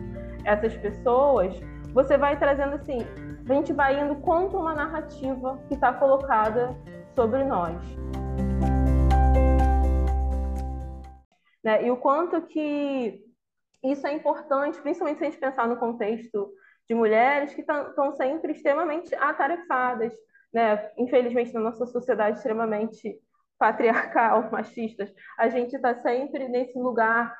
essas 0.44 0.76
pessoas, 0.76 1.52
você 1.92 2.16
vai 2.16 2.38
trazendo 2.38 2.76
assim, 2.76 2.98
a 3.48 3.52
gente 3.52 3.72
vai 3.72 4.00
indo 4.00 4.14
contra 4.20 4.56
uma 4.56 4.76
narrativa 4.76 5.60
que 5.66 5.74
está 5.74 5.92
colocada 5.92 6.72
sobre 7.16 7.42
nós. 7.42 7.82
Né? 11.64 11.84
E 11.84 11.90
o 11.90 11.96
quanto 11.96 12.42
que 12.42 13.20
isso 13.82 14.06
é 14.06 14.12
importante, 14.12 14.80
principalmente 14.80 15.18
se 15.18 15.24
a 15.24 15.30
gente 15.30 15.40
pensar 15.40 15.66
no 15.66 15.78
contexto 15.78 16.48
de 16.90 16.94
mulheres 16.96 17.54
que 17.54 17.60
estão 17.60 18.12
sempre 18.16 18.50
extremamente 18.50 19.14
atarefadas, 19.14 20.12
né? 20.52 20.90
Infelizmente, 20.98 21.54
na 21.54 21.60
nossa 21.60 21.86
sociedade 21.86 22.38
extremamente 22.38 23.16
patriarcal, 23.56 24.50
machistas, 24.50 25.08
a 25.38 25.48
gente 25.48 25.76
está 25.76 25.94
sempre 26.02 26.48
nesse 26.48 26.76
lugar 26.76 27.32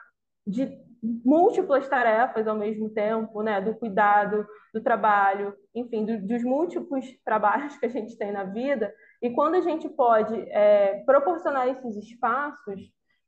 de 0.46 0.70
múltiplas 1.02 1.88
tarefas 1.88 2.46
ao 2.46 2.54
mesmo 2.54 2.90
tempo, 2.90 3.42
né? 3.42 3.60
Do 3.60 3.74
cuidado, 3.74 4.46
do 4.72 4.80
trabalho, 4.80 5.52
enfim, 5.74 6.06
do, 6.06 6.24
dos 6.24 6.44
múltiplos 6.44 7.04
trabalhos 7.24 7.76
que 7.76 7.86
a 7.86 7.90
gente 7.90 8.16
tem 8.16 8.30
na 8.30 8.44
vida. 8.44 8.94
E 9.20 9.30
quando 9.30 9.56
a 9.56 9.60
gente 9.62 9.88
pode 9.88 10.32
é, 10.52 11.02
proporcionar 11.04 11.66
esses 11.66 11.96
espaços, 11.96 12.80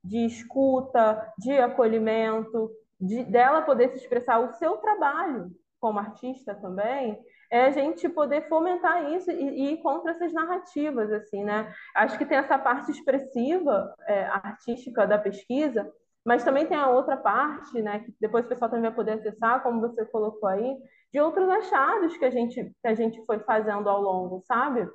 de 0.05 0.25
escuta, 0.25 1.33
de 1.37 1.51
acolhimento, 1.59 2.71
de, 3.01 3.25
dela 3.25 3.63
poder 3.63 3.89
se 3.91 3.97
expressar 3.97 4.39
o 4.39 4.53
seu 4.53 4.77
trabalho 4.77 5.51
como 5.83 5.99
artista 5.99 6.55
também, 6.55 7.21
é 7.51 7.65
a 7.65 7.71
gente 7.73 8.09
poder 8.09 8.49
fomentar 8.49 9.13
isso 9.13 9.33
e, 9.33 9.35
e 9.35 9.73
ir 9.73 9.83
contra 9.83 10.13
essas 10.13 10.33
narrativas, 10.33 11.13
assim, 11.13 11.43
né? 11.43 11.75
Acho 11.97 12.17
que 12.17 12.25
tem 12.25 12.39
essa 12.39 12.57
parte 12.57 12.93
expressiva, 12.93 13.93
é, 14.07 14.27
artística 14.27 15.05
da 15.05 15.19
pesquisa, 15.19 15.93
mas 16.25 16.45
também 16.45 16.67
tem 16.67 16.77
a 16.77 16.89
outra 16.89 17.17
parte, 17.17 17.83
né, 17.83 17.99
que 17.99 18.15
depois 18.21 18.47
o 18.47 18.49
pessoal 18.49 18.71
também 18.71 18.85
vai 18.85 18.95
poder 18.95 19.15
acessar, 19.15 19.61
como 19.61 19.81
você 19.81 20.07
colocou 20.07 20.49
aí, 20.49 20.79
de 21.13 21.21
outros 21.21 21.49
achados 21.49 22.17
que 22.17 22.25
a 22.25 22.31
gente, 22.31 22.65
que 22.81 22.89
a 22.89 22.95
gente 22.95 23.21
foi 23.27 23.41
fazendo 23.41 23.89
ao 23.91 24.01
longo, 24.01 24.41
sabe? 24.47 24.89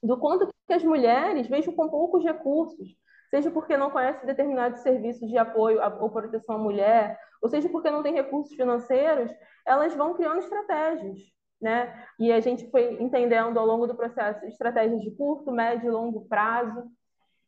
Do 0.00 0.16
quanto 0.16 0.46
que 0.68 0.72
as 0.72 0.84
mulheres, 0.84 1.48
mesmo 1.48 1.74
com 1.74 1.88
poucos 1.88 2.22
recursos, 2.22 2.96
seja 3.28 3.50
porque 3.50 3.76
não 3.76 3.90
conhece 3.90 4.24
determinados 4.24 4.82
serviços 4.82 5.28
de 5.28 5.36
apoio 5.36 5.80
ou 6.00 6.10
proteção 6.10 6.54
à 6.54 6.58
mulher, 6.58 7.18
ou 7.42 7.48
seja 7.48 7.68
porque 7.68 7.90
não 7.90 8.04
tem 8.04 8.14
recursos 8.14 8.54
financeiros, 8.54 9.32
elas 9.66 9.94
vão 9.94 10.14
criando 10.14 10.40
estratégias, 10.40 11.18
né? 11.60 12.06
E 12.18 12.32
a 12.32 12.40
gente 12.40 12.70
foi 12.70 13.00
entendendo 13.00 13.58
ao 13.58 13.66
longo 13.66 13.86
do 13.86 13.94
processo 13.94 14.44
estratégias 14.46 15.00
de 15.00 15.10
curto, 15.12 15.50
médio 15.50 15.88
e 15.88 15.90
longo 15.90 16.26
prazo, 16.28 16.84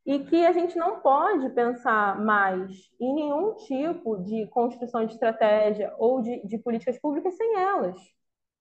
e 0.07 0.19
que 0.21 0.45
a 0.45 0.53
gente 0.53 0.77
não 0.77 1.01
pode 1.01 1.49
pensar 1.51 2.21
mais 2.21 2.71
em 3.01 3.15
nenhum 3.15 3.55
tipo 3.55 4.19
de 4.23 4.47
construção 4.49 5.07
de 5.07 5.15
estratégia 5.15 5.95
ou 5.99 6.21
de, 6.21 6.47
de 6.47 6.59
políticas 6.59 6.99
públicas 6.99 7.35
sem 7.37 7.57
elas. 7.57 7.99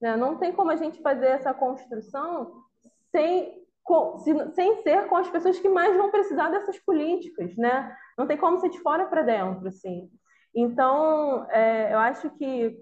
Né? 0.01 0.15
Não 0.15 0.37
tem 0.37 0.53
como 0.53 0.71
a 0.71 0.75
gente 0.75 1.01
fazer 1.01 1.27
essa 1.27 1.53
construção 1.53 2.63
sem 3.11 3.61
com, 3.83 4.17
se, 4.19 4.33
sem 4.53 4.81
ser 4.81 5.07
com 5.07 5.17
as 5.17 5.29
pessoas 5.29 5.59
que 5.59 5.67
mais 5.67 5.95
vão 5.97 6.09
precisar 6.09 6.49
dessas 6.49 6.79
políticas, 6.79 7.55
né? 7.57 7.93
Não 8.17 8.25
tem 8.25 8.37
como 8.37 8.57
ser 8.57 8.69
de 8.69 8.79
fora 8.79 9.05
para 9.05 9.21
dentro, 9.21 9.67
assim. 9.67 10.09
Então, 10.55 11.45
é, 11.51 11.93
eu 11.93 11.99
acho 11.99 12.29
que 12.31 12.77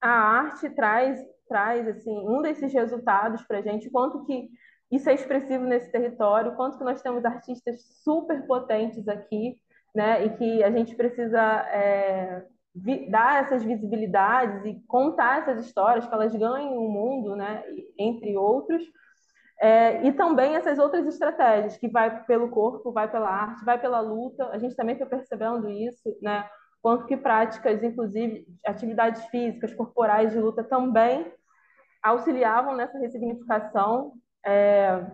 a 0.00 0.10
arte 0.10 0.70
traz, 0.70 1.20
traz 1.48 1.86
assim, 1.88 2.16
um 2.28 2.42
desses 2.42 2.72
resultados 2.72 3.42
para 3.42 3.58
a 3.58 3.62
gente, 3.62 3.90
quanto 3.90 4.24
que 4.24 4.48
isso 4.90 5.08
é 5.10 5.14
expressivo 5.14 5.64
nesse 5.64 5.90
território, 5.90 6.54
quanto 6.54 6.78
que 6.78 6.84
nós 6.84 7.02
temos 7.02 7.24
artistas 7.24 7.80
super 8.04 8.46
potentes 8.46 9.08
aqui, 9.08 9.56
né? 9.94 10.24
E 10.24 10.30
que 10.36 10.62
a 10.62 10.70
gente 10.70 10.94
precisa 10.94 11.40
é, 11.40 12.44
dar 13.10 13.42
essas 13.42 13.64
visibilidades 13.64 14.64
e 14.64 14.80
contar 14.86 15.40
essas 15.40 15.66
histórias, 15.66 16.06
que 16.06 16.14
elas 16.14 16.34
ganhem 16.34 16.68
o 16.68 16.86
um 16.86 16.90
mundo, 16.90 17.34
né? 17.34 17.64
Entre 17.98 18.36
outros, 18.36 18.84
é, 19.60 20.06
e 20.06 20.12
também 20.12 20.54
essas 20.54 20.78
outras 20.78 21.06
estratégias, 21.06 21.76
que 21.78 21.88
vai 21.88 22.24
pelo 22.24 22.50
corpo, 22.50 22.92
vai 22.92 23.10
pela 23.10 23.28
arte, 23.28 23.64
vai 23.64 23.80
pela 23.80 24.00
luta. 24.00 24.48
A 24.50 24.58
gente 24.58 24.76
também 24.76 24.96
foi 24.96 25.06
percebendo 25.06 25.68
isso, 25.70 26.16
né? 26.20 26.48
Quanto 26.86 27.04
que 27.06 27.16
práticas, 27.16 27.82
inclusive 27.82 28.46
atividades 28.64 29.24
físicas, 29.24 29.74
corporais 29.74 30.30
de 30.30 30.38
luta 30.38 30.62
também 30.62 31.26
auxiliavam 32.00 32.76
nessa 32.76 32.96
ressignificação. 32.96 34.12
É, 34.46 35.04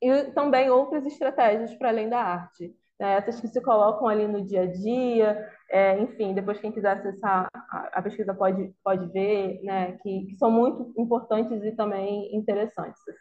e 0.00 0.30
também 0.30 0.70
outras 0.70 1.04
estratégias 1.04 1.74
para 1.74 1.88
além 1.88 2.08
da 2.08 2.22
arte. 2.22 2.72
Né? 3.00 3.14
Essas 3.14 3.40
que 3.40 3.48
se 3.48 3.60
colocam 3.60 4.06
ali 4.06 4.28
no 4.28 4.44
dia 4.44 4.62
a 4.62 4.66
dia, 4.66 5.50
é, 5.68 5.98
enfim, 5.98 6.34
depois 6.34 6.60
quem 6.60 6.70
quiser 6.70 6.96
acessar 6.96 7.48
a, 7.52 8.00
pesquisa 8.00 8.32
pode, 8.32 8.72
pode 8.84 9.04
ver, 9.12 9.60
né? 9.64 9.98
que, 10.04 10.26
que, 10.26 10.36
são 10.36 10.52
muito 10.52 10.94
importantes 10.96 11.64
e 11.64 11.72
também 11.72 12.32
interessantes. 12.32 13.02
Assim. 13.08 13.18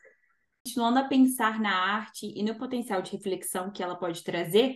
Continuando 0.68 1.00
a 1.00 1.06
pensar 1.06 1.60
na 1.60 1.96
arte 1.96 2.32
e 2.32 2.44
no 2.44 2.54
potencial 2.54 3.02
de 3.02 3.12
reflexão 3.12 3.72
que 3.72 3.82
ela 3.82 3.96
pode 3.96 4.24
trazer, 4.24 4.76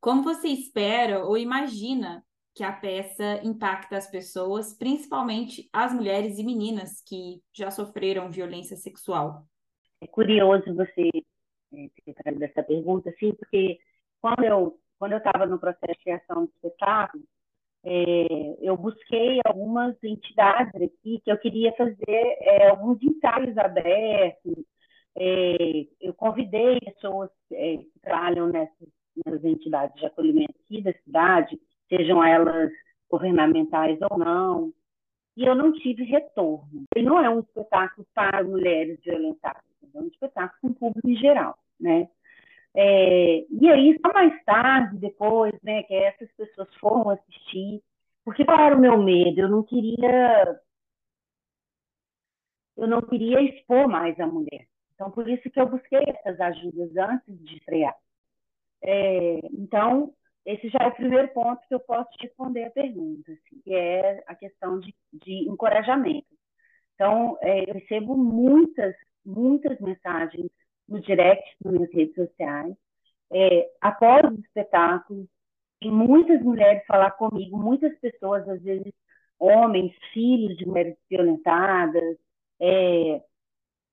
como 0.00 0.22
você 0.22 0.48
espera 0.48 1.22
ou 1.22 1.36
imagina 1.36 2.24
que 2.56 2.64
a 2.64 2.72
peça 2.72 3.38
impacta 3.44 3.98
as 3.98 4.10
pessoas, 4.10 4.72
principalmente 4.72 5.68
as 5.70 5.92
mulheres 5.92 6.38
e 6.38 6.44
meninas 6.44 7.02
que 7.06 7.42
já 7.52 7.70
sofreram 7.70 8.30
violência 8.30 8.76
sexual? 8.78 9.46
É 10.00 10.06
curioso 10.06 10.74
você 10.74 11.10
é, 11.74 11.88
ter 12.02 12.14
trazido 12.14 12.42
essa 12.42 12.62
pergunta, 12.62 13.10
assim, 13.10 13.34
porque 13.34 13.78
quando 14.20 14.42
eu 14.42 14.80
quando 14.98 15.12
eu 15.12 15.18
estava 15.18 15.44
no 15.44 15.58
processo 15.58 15.92
de 15.92 15.98
criação 15.98 16.46
do 16.46 16.50
espetáculo, 16.54 17.22
é, 17.84 18.56
eu 18.62 18.74
busquei 18.78 19.40
algumas 19.44 19.94
entidades 20.02 20.74
aqui 20.74 21.20
que 21.22 21.30
eu 21.30 21.36
queria 21.36 21.70
fazer 21.74 22.36
é, 22.40 22.68
alguns 22.68 23.02
ensaios 23.02 23.58
abertos, 23.58 24.64
é, 25.14 25.86
eu 26.00 26.14
convidei 26.14 26.80
pessoas 26.80 27.28
é, 27.52 27.76
que 27.76 28.00
trabalham 28.00 28.48
nessas, 28.48 28.88
nessas 29.24 29.44
entidades 29.44 29.94
de 30.00 30.06
acolhimento 30.06 30.54
aqui 30.64 30.80
da 30.80 30.94
cidade, 31.04 31.60
sejam 31.88 32.24
elas 32.24 32.70
governamentais 33.10 33.98
ou 34.10 34.18
não, 34.18 34.72
e 35.36 35.44
eu 35.44 35.54
não 35.54 35.72
tive 35.72 36.04
retorno. 36.04 36.84
E 36.96 37.02
não 37.02 37.20
é 37.20 37.28
um 37.30 37.40
espetáculo 37.40 38.06
para 38.14 38.42
mulheres 38.42 38.98
violentadas, 39.04 39.62
é 39.94 39.98
um 39.98 40.08
espetáculo 40.08 40.60
com 40.60 40.68
o 40.68 40.74
público 40.74 41.08
em 41.08 41.16
geral, 41.16 41.58
né? 41.80 42.08
É, 42.74 43.46
e 43.50 43.68
aí, 43.70 43.98
só 44.04 44.12
mais 44.12 44.44
tarde, 44.44 44.98
depois, 44.98 45.54
né, 45.62 45.82
que 45.84 45.94
essas 45.94 46.30
pessoas 46.32 46.68
foram 46.76 47.08
assistir, 47.10 47.82
porque 48.24 48.44
qual 48.44 48.60
era 48.60 48.76
o 48.76 48.80
meu 48.80 48.98
medo? 49.02 49.40
Eu 49.40 49.48
não 49.48 49.62
queria 49.62 50.60
eu 52.76 52.86
não 52.86 53.00
queria 53.02 53.40
expor 53.40 53.88
mais 53.88 54.18
a 54.20 54.26
mulher. 54.26 54.66
Então, 54.94 55.10
por 55.10 55.28
isso 55.28 55.48
que 55.50 55.60
eu 55.60 55.68
busquei 55.68 56.02
essas 56.06 56.40
ajudas 56.40 56.96
antes 56.96 57.38
de 57.44 57.56
estrear. 57.56 57.96
É, 58.82 59.38
então, 59.52 60.14
esse 60.46 60.68
já 60.68 60.78
é 60.82 60.86
o 60.86 60.94
primeiro 60.94 61.28
ponto 61.28 61.66
que 61.66 61.74
eu 61.74 61.80
posso 61.80 62.08
responder 62.20 62.64
a 62.64 62.70
pergunta, 62.70 63.32
assim, 63.32 63.60
que 63.62 63.74
é 63.74 64.22
a 64.26 64.34
questão 64.34 64.78
de, 64.78 64.94
de 65.12 65.48
encorajamento. 65.48 66.26
Então, 66.94 67.36
é, 67.42 67.68
eu 67.68 67.74
recebo 67.74 68.16
muitas, 68.16 68.94
muitas 69.24 69.78
mensagens 69.80 70.48
no 70.88 71.00
direct, 71.00 71.44
nas 71.64 71.74
minhas 71.74 71.92
redes 71.92 72.14
sociais, 72.14 72.74
é, 73.32 73.70
após 73.80 74.24
os 74.32 74.38
espetáculos, 74.38 75.26
tem 75.80 75.90
muitas 75.90 76.40
mulheres 76.42 76.86
falar 76.86 77.10
comigo, 77.12 77.58
muitas 77.58 77.98
pessoas, 77.98 78.48
às 78.48 78.62
vezes 78.62 78.92
homens, 79.38 79.92
filhos 80.12 80.56
de 80.56 80.66
mulheres 80.66 80.96
violentadas, 81.10 82.16
é, 82.60 83.20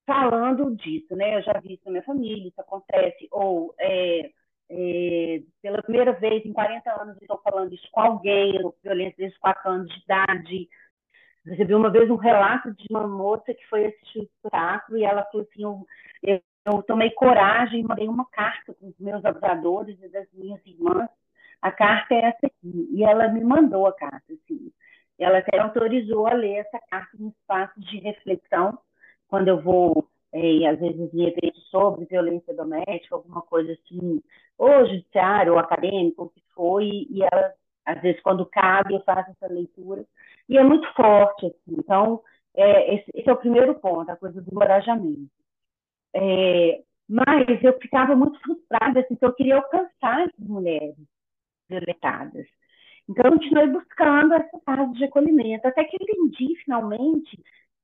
falando 0.06 0.76
disso, 0.76 1.16
né? 1.16 1.36
Eu 1.38 1.42
já 1.42 1.60
vi 1.60 1.74
isso 1.74 1.84
na 1.86 1.92
minha 1.92 2.04
família, 2.04 2.48
isso 2.48 2.62
acontece, 2.62 3.28
ou 3.32 3.74
é, 3.80 4.32
é, 4.76 5.42
pela 5.62 5.84
primeira 5.84 6.14
vez 6.14 6.44
em 6.44 6.52
40 6.52 7.02
anos 7.02 7.22
estou 7.22 7.40
falando 7.44 7.74
isso 7.74 7.88
com 7.92 8.02
alguém, 8.02 8.54
violência 8.84 9.16
desde 9.18 9.40
4 9.40 9.70
anos 9.70 9.88
de 9.94 10.02
idade. 10.02 10.70
Recebi 11.46 11.76
uma 11.76 11.92
vez 11.92 12.10
um 12.10 12.16
relato 12.16 12.74
de 12.74 12.88
uma 12.90 13.08
moça 13.08 13.54
que 13.54 13.66
foi 13.68 13.86
assistir 13.86 14.20
o 14.20 14.24
espetáculo 14.24 14.98
e 14.98 15.04
ela 15.04 15.26
falou 15.26 15.48
assim, 15.48 15.62
eu, 15.62 16.42
eu 16.66 16.82
tomei 16.84 17.12
coragem 17.12 17.82
e 17.82 17.84
mandei 17.84 18.08
uma 18.08 18.26
carta 18.32 18.74
para 18.74 18.88
os 18.88 18.98
meus 19.00 19.24
abusadores 19.24 20.02
e 20.02 20.10
das 20.10 20.28
minhas 20.34 20.66
irmãs. 20.66 21.10
A 21.62 21.72
carta 21.72 22.16
é 22.16 22.26
essa 22.26 22.48
aqui. 22.48 22.90
E 22.92 23.04
ela 23.04 23.28
me 23.28 23.44
mandou 23.44 23.86
a 23.86 23.94
carta, 23.94 24.34
assim. 24.34 24.72
Ela 25.20 25.38
até 25.38 25.60
autorizou 25.60 26.26
a 26.26 26.34
ler 26.34 26.56
essa 26.56 26.80
carta 26.90 27.16
em 27.20 27.28
espaços 27.28 27.86
de 27.86 28.00
reflexão, 28.00 28.78
quando 29.28 29.50
eu 29.50 29.62
vou, 29.62 30.10
é, 30.34 30.68
às 30.68 30.80
vezes, 30.80 31.14
eventos 31.14 31.64
sobre 31.70 32.06
violência 32.06 32.54
doméstica, 32.56 33.16
alguma 33.16 33.42
coisa 33.44 33.72
assim, 33.74 34.22
ou 34.58 34.88
judiciário, 34.88 35.54
ou 35.54 35.60
acadêmico, 35.60 36.24
o 36.24 36.30
que 36.30 36.42
foi, 36.56 37.08
e 37.10 37.22
ela, 37.22 37.54
às 37.86 38.02
vezes, 38.02 38.22
quando 38.22 38.46
cabe, 38.48 38.96
eu 38.96 39.04
faço 39.04 39.30
essa 39.32 39.54
leitura. 39.54 40.04
E 40.50 40.58
é 40.58 40.64
muito 40.64 40.92
forte, 40.94 41.46
assim. 41.46 41.76
Então, 41.78 42.22
é, 42.56 42.96
esse, 42.96 43.12
esse, 43.14 43.30
é 43.30 43.34
o 43.34 43.38
primeiro 43.38 43.76
ponto, 43.76 44.10
a 44.10 44.16
coisa 44.16 44.42
do 44.42 44.50
encorajamento. 44.52 45.30
É, 46.16 46.82
mas 47.08 47.64
eu 47.64 47.78
ficava 47.80 48.16
muito 48.16 48.40
frustrada, 48.42 49.02
assim, 49.02 49.18
eu 49.22 49.34
queria 49.34 49.58
alcançar 49.58 50.28
essas 50.28 50.48
mulheres 50.48 50.96
violentadas. 51.70 52.48
Então, 53.08 53.26
eu 53.26 53.34
continuei 53.34 53.68
buscando 53.68 54.34
essa 54.34 54.60
fase 54.66 54.94
de 54.94 55.06
acolhimento, 55.06 55.68
até 55.68 55.84
que 55.84 55.98
entendi, 56.02 56.56
finalmente, 56.64 57.40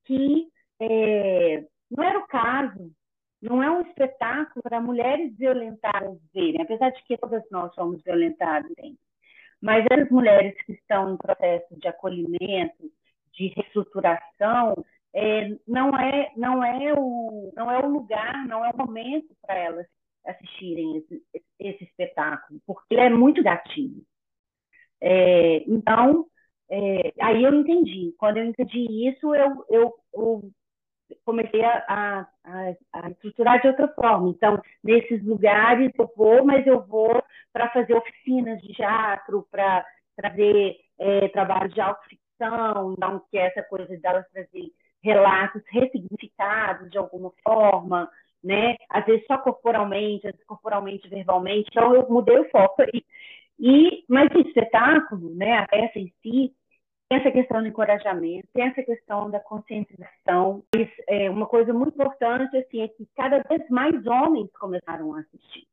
que 0.06 0.48
é, 0.80 1.66
não 1.90 2.04
era 2.04 2.20
o 2.20 2.28
caso, 2.28 2.92
não 3.42 3.64
é 3.64 3.72
um 3.72 3.82
espetáculo 3.82 4.62
para 4.64 4.82
mulheres 4.82 5.36
violentadas 5.38 6.18
verem, 6.34 6.62
apesar 6.62 6.90
de 6.92 7.04
que 7.04 7.18
todas 7.18 7.44
nós 7.52 7.74
somos 7.74 8.02
violentadas, 8.04 8.72
hein? 8.78 8.98
mas 9.62 9.86
essas 9.90 10.10
mulheres 10.10 10.56
que 10.66 10.74
estão 10.74 11.14
em 11.14 11.18
processo 11.18 11.80
de 11.80 11.88
acolhimento, 11.88 12.92
de 13.34 13.48
reestruturação, 13.56 14.86
é, 15.14 15.50
não 15.68 15.98
é 15.98 16.32
não 16.38 16.64
é 16.64 16.94
o 16.94 17.52
não 17.56 17.72
é 17.72 17.80
o 17.80 17.90
lugar, 17.90 18.48
não 18.48 18.64
é 18.64 18.70
o 18.72 18.78
momento 18.78 19.36
para 19.42 19.56
elas 19.56 19.88
assistirem 20.26 20.98
esse, 20.98 21.24
esse 21.60 21.84
espetáculo, 21.86 22.60
porque 22.66 22.94
ele 22.94 23.02
é 23.02 23.10
muito 23.10 23.42
gatilho. 23.44 24.04
É, 25.02 25.64
então, 25.68 26.28
é, 26.70 27.14
aí 27.22 27.44
eu 27.44 27.54
entendi. 27.54 28.14
Quando 28.18 28.38
eu 28.38 28.46
entendi 28.46 29.10
isso, 29.10 29.34
eu, 29.34 29.66
eu, 29.70 29.96
eu 30.14 30.52
comecei 31.26 31.64
a, 31.64 32.28
a, 32.46 32.74
a, 32.94 33.10
estruturar 33.10 33.62
de 33.62 33.68
outra 33.68 33.88
forma. 33.90 34.30
Então, 34.30 34.62
nesses 34.84 35.24
lugares 35.24 35.92
eu 35.98 36.12
vou, 36.16 36.44
mas 36.44 36.66
eu 36.66 36.82
vou 36.86 37.24
para 37.52 37.70
fazer 37.70 37.94
oficinas 37.94 38.62
de 38.62 38.74
teatro, 38.74 39.48
para 39.52 39.86
trazer 40.16 40.78
é, 41.00 41.28
trabalho 41.30 41.70
de 41.70 41.82
autoficção, 41.82 42.94
então, 42.94 43.22
que 43.30 43.38
é 43.38 43.48
essa 43.48 43.64
coisa 43.64 43.98
delas 43.98 44.26
trazer 44.32 44.72
relatos 45.02 45.62
ressignificados 45.70 46.90
de 46.90 46.98
alguma 46.98 47.32
forma, 47.44 48.10
né? 48.44 48.76
Às 48.90 49.06
vezes 49.06 49.26
só 49.28 49.38
corporalmente, 49.38 50.28
às 50.28 50.34
vezes 50.34 50.46
corporalmente, 50.46 51.10
verbalmente. 51.10 51.70
Então, 51.72 51.96
eu 51.96 52.08
mudei 52.10 52.38
o 52.40 52.50
foco 52.50 52.82
aí. 52.82 53.04
E, 53.60 54.06
mas 54.08 54.30
o 54.34 54.40
espetáculo, 54.40 55.36
né, 55.36 55.58
a 55.58 55.68
peça 55.68 56.00
em 56.00 56.14
si, 56.22 56.54
tem 57.10 57.18
essa 57.18 57.32
questão 57.32 57.62
do 57.62 57.68
encorajamento, 57.68 58.48
tem 58.54 58.66
essa 58.66 58.84
questão 58.84 59.32
da 59.32 59.40
conscientização. 59.40 60.64
É, 61.08 61.30
uma 61.30 61.48
coisa 61.48 61.74
muito 61.74 61.96
importante 61.96 62.56
assim, 62.56 62.82
é 62.82 62.88
que 62.88 63.08
cada 63.16 63.42
vez 63.50 63.68
mais 63.70 64.06
homens 64.06 64.50
começaram 64.60 65.16
a 65.16 65.22
assistir. 65.22 65.68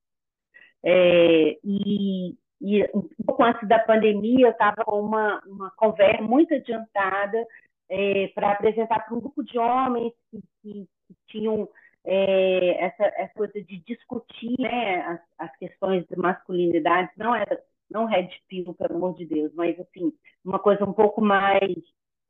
É, 0.83 1.59
e, 1.62 2.35
e, 2.61 2.83
um 2.94 3.03
pouco 3.27 3.42
antes 3.44 3.68
da 3.68 3.79
pandemia, 3.79 4.46
eu 4.46 4.51
estava 4.51 4.83
com 4.83 4.99
uma, 5.01 5.42
uma 5.46 5.70
conversa 5.72 6.22
muito 6.22 6.55
adiantada 6.55 7.46
é, 7.90 8.29
para 8.29 8.53
apresentar 8.53 9.01
para 9.01 9.14
um 9.14 9.20
grupo 9.20 9.44
de 9.44 9.59
homens 9.59 10.12
que, 10.31 10.40
que, 10.62 10.88
que 11.07 11.16
tinham 11.27 11.68
é, 12.03 12.85
essa, 12.85 13.05
essa, 13.16 13.35
coisa 13.35 13.61
de 13.62 13.79
discutir 13.81 14.55
né, 14.59 15.03
as, 15.03 15.20
as, 15.38 15.57
questões 15.59 16.07
de 16.07 16.16
masculinidade, 16.16 17.11
não 17.16 17.35
era 17.35 17.61
não 17.90 18.07
red 18.07 18.29
pill, 18.49 18.75
pelo 18.75 18.96
amor 18.96 19.14
de 19.14 19.27
Deus, 19.27 19.53
mas 19.55 19.79
assim, 19.79 20.12
uma 20.47 20.59
coisa 20.59 20.85
um 20.85 20.93
pouco 20.93 21.21
mais 21.21 21.75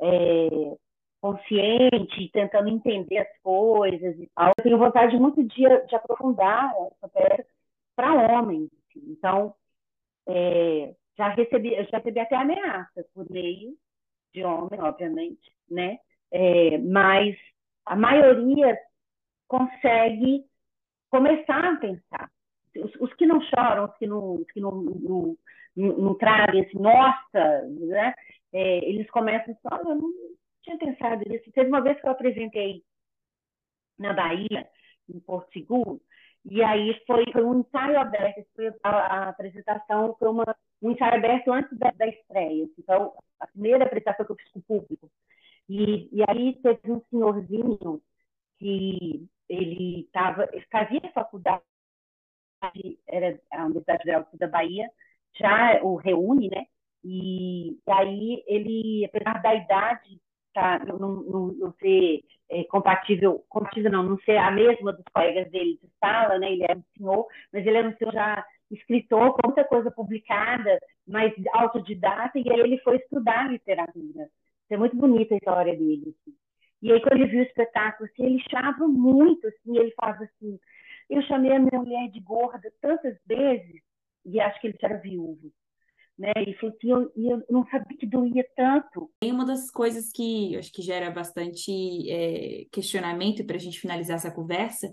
é, 0.01 0.77
consciente, 1.21 2.31
tentando 2.33 2.69
entender 2.69 3.19
as 3.19 3.39
coisas 3.43 4.19
e 4.19 4.31
tal. 4.35 4.53
Eu 4.57 4.65
tenho 4.65 4.79
vontade 4.79 5.17
muito 5.19 5.43
de, 5.45 5.63
de 5.87 5.95
aprofundar 5.95 6.73
essa 6.93 7.09
peça 7.09 7.47
para 7.95 8.15
homens. 8.15 8.71
Assim. 8.73 9.05
Então, 9.11 9.55
é, 10.29 10.95
já 11.17 11.29
recebi, 11.29 11.75
já 11.85 11.99
recebi 11.99 12.21
até 12.21 12.37
ameaça 12.37 13.05
por 13.15 13.31
meio 13.31 13.75
de 14.33 14.45
homem, 14.45 14.81
obviamente, 14.81 15.51
né? 15.71 15.99
É, 16.31 16.79
mas 16.79 17.37
a 17.85 17.97
maioria 17.97 18.79
consegue 19.49 20.45
começar 21.11 21.65
a 21.65 21.77
pensar. 21.77 22.31
Os, 22.77 22.95
os, 23.01 23.15
que 23.15 23.25
não 23.25 23.41
choram, 23.41 23.87
os 23.87 23.97
que 23.97 24.07
não, 24.07 24.35
os 24.35 24.51
que 24.53 24.61
não, 24.61 24.73
não, 24.73 25.37
não, 25.77 26.15
trazem 26.15 26.65
assim, 26.65 26.79
nossa, 26.79 27.63
né? 27.69 28.15
É, 28.53 28.79
eles 28.89 29.09
começam 29.11 29.55
a 29.55 29.69
falar, 29.69 29.91
eu 29.91 29.97
não 29.97 30.11
tinha 30.63 30.79
pensado 30.79 31.23
nisso. 31.29 31.51
Teve 31.53 31.69
uma 31.69 31.83
vez 31.83 32.01
que 32.01 32.07
eu 32.07 32.11
apresentei 32.11 32.83
na 33.99 34.13
Bahia, 34.13 34.69
em 35.09 35.21
Porto 35.21 35.53
Seguro, 35.53 36.01
e 36.49 36.63
aí 36.63 36.95
foi, 37.07 37.25
foi 37.33 37.45
um 37.45 37.61
ensaio 37.61 37.99
aberto, 37.99 38.47
foi 38.55 38.69
a, 38.83 38.91
a, 38.91 39.29
apresentação 39.31 40.15
foi 40.19 40.29
uma, 40.29 40.57
um 40.81 40.93
ensaio 40.93 41.15
aberto 41.15 41.53
antes 41.53 41.77
da, 41.79 41.91
da 41.91 42.07
estreia. 42.07 42.69
Então, 42.79 43.13
a 43.41 43.47
primeira 43.49 43.85
apresentação 43.85 44.25
que 44.25 44.33
eu 44.33 44.37
fiz 44.37 44.53
com 44.53 44.59
o 44.61 44.63
público. 44.63 45.11
E, 45.69 46.09
e 46.13 46.23
aí 46.29 46.55
teve 46.63 46.93
um 46.93 47.03
senhorzinho 47.11 48.01
que 48.59 49.29
ele 49.49 50.09
tava, 50.13 50.49
ele 50.53 50.65
fazia 50.71 51.01
faculdade, 51.13 51.63
era 53.09 53.41
a 53.51 53.65
Universidade 53.65 53.99
Federal 53.99 54.29
da 54.35 54.47
Bahia, 54.49 54.91
já 55.39 55.81
o 55.83 55.97
reúne, 55.97 56.49
né? 56.49 56.65
E, 57.05 57.79
aí 57.89 58.43
ele, 58.47 59.05
apesar 59.05 59.41
da 59.43 59.55
idade 59.55 60.21
tá, 60.53 60.79
não, 60.87 60.99
não, 60.99 61.47
não 61.49 61.73
ser 61.75 62.25
é, 62.51 62.65
compatível, 62.65 63.45
compatível 63.49 63.91
não, 63.91 64.03
não 64.03 64.19
ser 64.21 64.39
a 64.39 64.51
mesma 64.51 64.93
dos 64.93 65.05
colegas 65.13 65.51
dele 65.51 65.79
de 65.83 65.89
sala, 66.01 66.39
né? 66.39 66.53
Ele 66.53 66.65
era 66.65 66.79
um 66.79 66.85
senhor, 66.97 67.27
mas 67.53 67.67
ele 67.67 67.77
era 67.77 67.89
um 67.89 67.97
senhor 67.97 68.13
já 68.13 68.45
escritor, 68.71 69.35
com 69.35 69.49
muita 69.49 69.65
coisa 69.65 69.91
publicada, 69.91 70.81
mas 71.07 71.33
autodidata, 71.53 72.39
e 72.39 72.51
aí 72.51 72.61
ele 72.61 72.79
foi 72.79 72.97
estudar 72.97 73.51
literatura. 73.51 74.29
É 74.71 74.77
muito 74.77 74.97
bonita 74.97 75.35
a 75.35 75.37
história 75.37 75.77
dele. 75.77 76.15
Assim. 76.21 76.37
E 76.83 76.93
aí, 76.93 77.01
quando 77.01 77.21
ele 77.21 77.27
viu 77.27 77.41
o 77.41 77.47
espetáculo, 77.47 78.09
assim, 78.11 78.25
ele 78.25 78.43
chava 78.51 78.89
muito, 78.89 79.47
assim, 79.47 79.79
ele 79.79 79.93
faz 79.93 80.21
assim, 80.23 80.59
eu 81.09 81.23
chamei 81.23 81.53
a 81.53 81.59
minha 81.59 81.81
mulher 81.81 82.09
de 82.11 82.21
gorda 82.21 82.73
tantas 82.81 83.17
vezes, 83.27 83.83
e 84.27 84.41
acho 84.41 84.61
que 84.61 84.67
ele 84.67 84.77
era 84.83 84.99
viúvo. 84.99 85.53
Né? 86.19 86.33
E 86.47 86.55
falou 86.55 86.75
assim, 86.75 86.91
eu, 86.91 87.13
eu 87.17 87.45
não 87.51 87.65
sabia 87.67 87.97
que 87.97 88.07
doía 88.07 88.45
tanto. 88.57 89.11
Tem 89.21 89.31
uma 89.31 89.45
das 89.45 89.71
coisas 89.71 90.11
que 90.11 90.57
acho 90.57 90.73
que 90.73 90.83
gera 90.83 91.11
bastante 91.11 92.11
é, 92.11 92.65
questionamento 92.73 93.45
para 93.45 93.57
a 93.57 93.61
gente 93.61 93.81
finalizar 93.81 94.17
essa 94.17 94.31
conversa, 94.31 94.91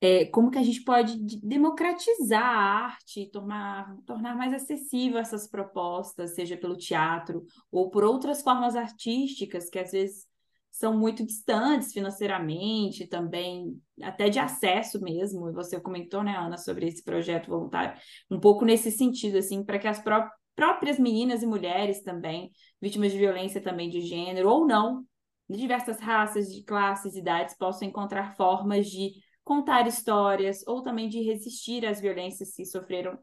é, 0.00 0.26
como 0.26 0.50
que 0.50 0.58
a 0.58 0.62
gente 0.62 0.84
pode 0.84 1.16
democratizar 1.40 2.42
a 2.42 2.84
arte, 2.84 3.30
tornar, 3.30 3.96
tornar 4.06 4.36
mais 4.36 4.52
acessível 4.52 5.18
essas 5.18 5.48
propostas, 5.48 6.34
seja 6.34 6.56
pelo 6.56 6.76
teatro 6.76 7.44
ou 7.70 7.90
por 7.90 8.04
outras 8.04 8.42
formas 8.42 8.76
artísticas 8.76 9.70
que 9.70 9.78
às 9.78 9.92
vezes 9.92 10.26
são 10.74 10.98
muito 10.98 11.24
distantes 11.24 11.92
financeiramente, 11.92 13.06
também 13.06 13.80
até 14.02 14.28
de 14.28 14.40
acesso 14.40 15.00
mesmo. 15.00 15.52
Você 15.52 15.80
comentou, 15.80 16.24
né, 16.24 16.36
Ana, 16.36 16.58
sobre 16.58 16.88
esse 16.88 17.04
projeto 17.04 17.48
voluntário, 17.48 17.96
um 18.28 18.40
pouco 18.40 18.64
nesse 18.64 18.90
sentido, 18.90 19.38
assim, 19.38 19.64
para 19.64 19.78
que 19.78 19.86
as 19.86 20.00
pró 20.00 20.28
próprias 20.56 20.98
meninas 20.98 21.42
e 21.42 21.46
mulheres 21.46 22.02
também, 22.02 22.50
vítimas 22.80 23.12
de 23.12 23.18
violência 23.18 23.60
também 23.60 23.88
de 23.88 24.00
gênero, 24.00 24.48
ou 24.48 24.66
não, 24.66 25.04
de 25.48 25.58
diversas 25.58 26.00
raças, 26.00 26.46
de 26.46 26.64
classes, 26.64 27.14
idades, 27.14 27.56
possam 27.56 27.86
encontrar 27.86 28.36
formas 28.36 28.86
de 28.86 29.12
contar 29.44 29.86
histórias 29.86 30.66
ou 30.66 30.82
também 30.82 31.08
de 31.08 31.20
resistir 31.22 31.86
às 31.86 32.00
violências 32.00 32.54
que 32.54 32.64
sofreram, 32.64 33.16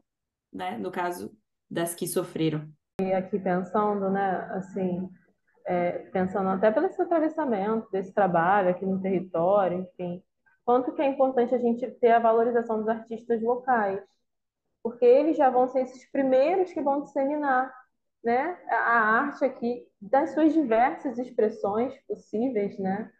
né, 0.50 0.78
no 0.78 0.90
caso 0.90 1.30
das 1.70 1.94
que 1.94 2.06
sofreram. 2.06 2.66
E 3.00 3.12
aqui 3.12 3.38
pensando, 3.38 4.10
né, 4.10 4.48
assim, 4.52 5.08
é, 5.66 5.98
pensando 6.10 6.48
até 6.48 6.70
pelo 6.70 6.86
esse 6.86 7.00
atravessamento 7.00 7.90
desse 7.90 8.12
trabalho 8.12 8.70
aqui 8.70 8.84
no 8.84 9.00
território, 9.00 9.80
enfim, 9.80 10.22
quanto 10.64 10.92
que 10.92 11.02
é 11.02 11.06
importante 11.06 11.54
a 11.54 11.58
gente 11.58 11.90
ter 11.92 12.12
a 12.12 12.18
valorização 12.18 12.78
dos 12.78 12.88
artistas 12.88 13.42
locais, 13.42 14.00
porque 14.82 15.04
eles 15.04 15.36
já 15.36 15.50
vão 15.50 15.68
ser 15.68 15.82
esses 15.82 16.10
primeiros 16.10 16.72
que 16.72 16.80
vão 16.80 17.02
disseminar 17.02 17.72
né, 18.22 18.58
a 18.68 19.00
arte 19.20 19.44
aqui 19.44 19.86
das 20.00 20.30
suas 20.30 20.52
diversas 20.52 21.18
expressões 21.18 21.94
possíveis, 22.06 22.78
né? 22.78 23.10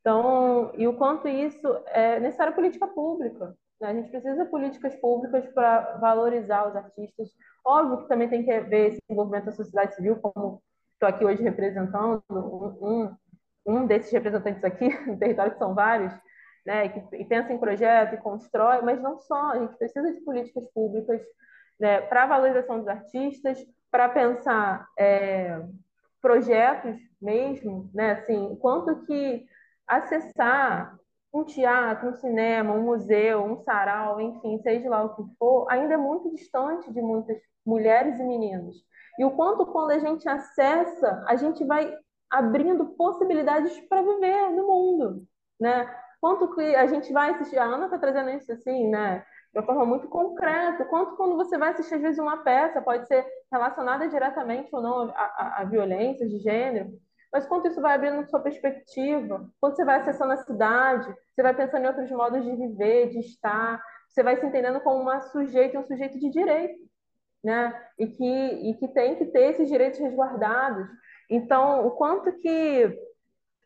Então, 0.00 0.72
e 0.76 0.86
o 0.86 0.96
quanto 0.96 1.26
isso 1.26 1.66
é 1.86 2.20
necessário 2.20 2.54
política 2.54 2.86
pública. 2.86 3.56
Né? 3.80 3.88
A 3.88 3.94
gente 3.94 4.08
precisa 4.08 4.44
de 4.44 4.50
políticas 4.50 4.94
públicas 4.96 5.46
para 5.52 5.96
valorizar 5.98 6.68
os 6.68 6.76
artistas. 6.76 7.28
Óbvio 7.64 8.02
que 8.02 8.08
também 8.08 8.28
tem 8.28 8.44
que 8.44 8.52
haver 8.52 8.92
esse 8.92 9.00
envolvimento 9.10 9.46
da 9.46 9.52
sociedade 9.52 9.96
civil, 9.96 10.16
como 10.20 10.62
estou 10.96 11.08
aqui 11.08 11.24
hoje 11.24 11.42
representando 11.42 12.22
um, 12.30 13.14
um, 13.66 13.86
desses 13.86 14.10
representantes 14.10 14.64
aqui 14.64 14.88
no 15.06 15.18
território, 15.18 15.52
que 15.52 15.58
são 15.58 15.74
vários, 15.74 16.12
né, 16.64 16.88
que, 16.88 17.24
pensa 17.24 17.52
em 17.52 17.58
projeto 17.58 18.14
e 18.14 18.18
constrói, 18.18 18.80
mas 18.82 19.00
não 19.00 19.18
só, 19.18 19.52
a 19.52 19.58
gente 19.58 19.76
precisa 19.76 20.12
de 20.12 20.20
políticas 20.22 20.66
públicas 20.72 21.20
né, 21.78 22.00
para 22.00 22.24
a 22.24 22.26
valorização 22.26 22.78
dos 22.78 22.88
artistas, 22.88 23.58
para 23.90 24.08
pensar 24.08 24.88
é, 24.98 25.60
projetos 26.20 26.96
mesmo, 27.20 27.90
né, 27.94 28.12
assim, 28.12 28.56
quanto 28.56 29.04
que 29.04 29.46
acessar 29.86 30.98
um 31.32 31.44
teatro, 31.44 32.08
um 32.08 32.14
cinema, 32.14 32.72
um 32.72 32.82
museu, 32.82 33.44
um 33.44 33.58
sarau, 33.58 34.20
enfim, 34.20 34.58
seja 34.62 34.88
lá 34.88 35.04
o 35.04 35.14
que 35.14 35.22
for, 35.38 35.66
ainda 35.70 35.94
é 35.94 35.98
muito 35.98 36.34
distante 36.34 36.90
de 36.90 37.02
muitas 37.02 37.38
mulheres 37.64 38.18
e 38.18 38.24
meninos. 38.24 38.76
E 39.18 39.24
o 39.24 39.30
quanto 39.30 39.66
quando 39.66 39.90
a 39.90 39.98
gente 39.98 40.28
acessa, 40.28 41.24
a 41.26 41.36
gente 41.36 41.64
vai 41.64 41.94
abrindo 42.30 42.86
possibilidades 42.96 43.78
para 43.88 44.02
viver 44.02 44.50
no 44.50 44.66
mundo, 44.66 45.26
né? 45.60 45.88
Quanto 46.20 46.54
que 46.54 46.74
a 46.74 46.86
gente 46.86 47.12
vai 47.12 47.30
assistir, 47.30 47.58
a 47.58 47.64
Ana 47.64 47.86
está 47.86 47.98
trazendo 47.98 48.30
isso 48.30 48.50
assim, 48.52 48.88
né? 48.88 49.24
De 49.52 49.60
uma 49.60 49.66
forma 49.66 49.86
muito 49.86 50.08
concreta. 50.08 50.84
Quanto 50.86 51.16
quando 51.16 51.36
você 51.36 51.56
vai 51.56 51.70
assistir, 51.70 51.94
às 51.94 52.02
vezes, 52.02 52.18
uma 52.18 52.38
peça, 52.38 52.82
pode 52.82 53.06
ser 53.06 53.24
relacionada 53.52 54.08
diretamente 54.08 54.68
ou 54.74 54.82
não 54.82 55.12
à, 55.14 55.64
violência 55.64 56.26
de 56.26 56.38
gênero, 56.38 56.90
mas 57.32 57.46
quanto 57.46 57.68
isso 57.68 57.80
vai 57.80 57.94
abrindo 57.94 58.28
sua 58.28 58.40
perspectiva, 58.40 59.48
quando 59.60 59.76
você 59.76 59.84
vai 59.84 60.00
acessando 60.00 60.32
a 60.32 60.36
cidade, 60.38 61.14
você 61.34 61.42
vai 61.42 61.54
pensando 61.54 61.84
em 61.84 61.88
outros 61.88 62.10
modos 62.10 62.44
de 62.44 62.56
viver, 62.56 63.10
de 63.10 63.20
estar, 63.20 63.80
você 64.08 64.22
vai 64.22 64.36
se 64.36 64.46
entendendo 64.46 64.80
como 64.80 65.02
uma 65.02 65.20
sujeito, 65.20 65.78
um 65.78 65.84
sujeito 65.84 66.18
de 66.18 66.30
direito, 66.30 66.78
né? 67.42 67.74
E 67.98 68.06
que, 68.06 68.24
e 68.24 68.74
que 68.74 68.88
tem 68.88 69.16
que 69.16 69.26
ter 69.26 69.50
esses 69.50 69.68
direitos 69.68 69.98
resguardados. 69.98 70.88
Então, 71.30 71.86
o 71.86 71.90
quanto 71.92 72.32
que 72.38 72.98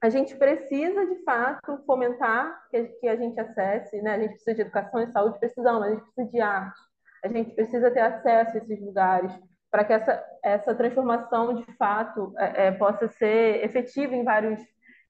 a 0.02 0.08
gente 0.08 0.34
precisa, 0.36 1.06
de 1.06 1.22
fato, 1.24 1.78
fomentar 1.84 2.68
que, 2.70 2.84
que 2.84 3.08
a 3.08 3.16
gente 3.16 3.38
acesse, 3.38 4.00
né? 4.00 4.14
A 4.14 4.18
gente 4.18 4.30
precisa 4.32 4.54
de 4.54 4.62
educação 4.62 5.02
e 5.02 5.12
saúde, 5.12 5.38
precisamos, 5.38 5.82
a 5.82 5.90
gente 5.90 6.02
precisa 6.02 6.30
de 6.30 6.40
arte, 6.40 6.80
a 7.24 7.28
gente 7.28 7.54
precisa 7.54 7.90
ter 7.90 8.00
acesso 8.00 8.56
a 8.56 8.60
esses 8.60 8.80
lugares, 8.80 9.32
para 9.70 9.84
que 9.84 9.92
essa, 9.92 10.24
essa 10.42 10.74
transformação 10.74 11.54
de 11.54 11.72
fato 11.76 12.34
é, 12.36 12.66
é, 12.66 12.70
possa 12.72 13.08
ser 13.08 13.64
efetiva 13.64 14.14
em 14.14 14.24
vários 14.24 14.60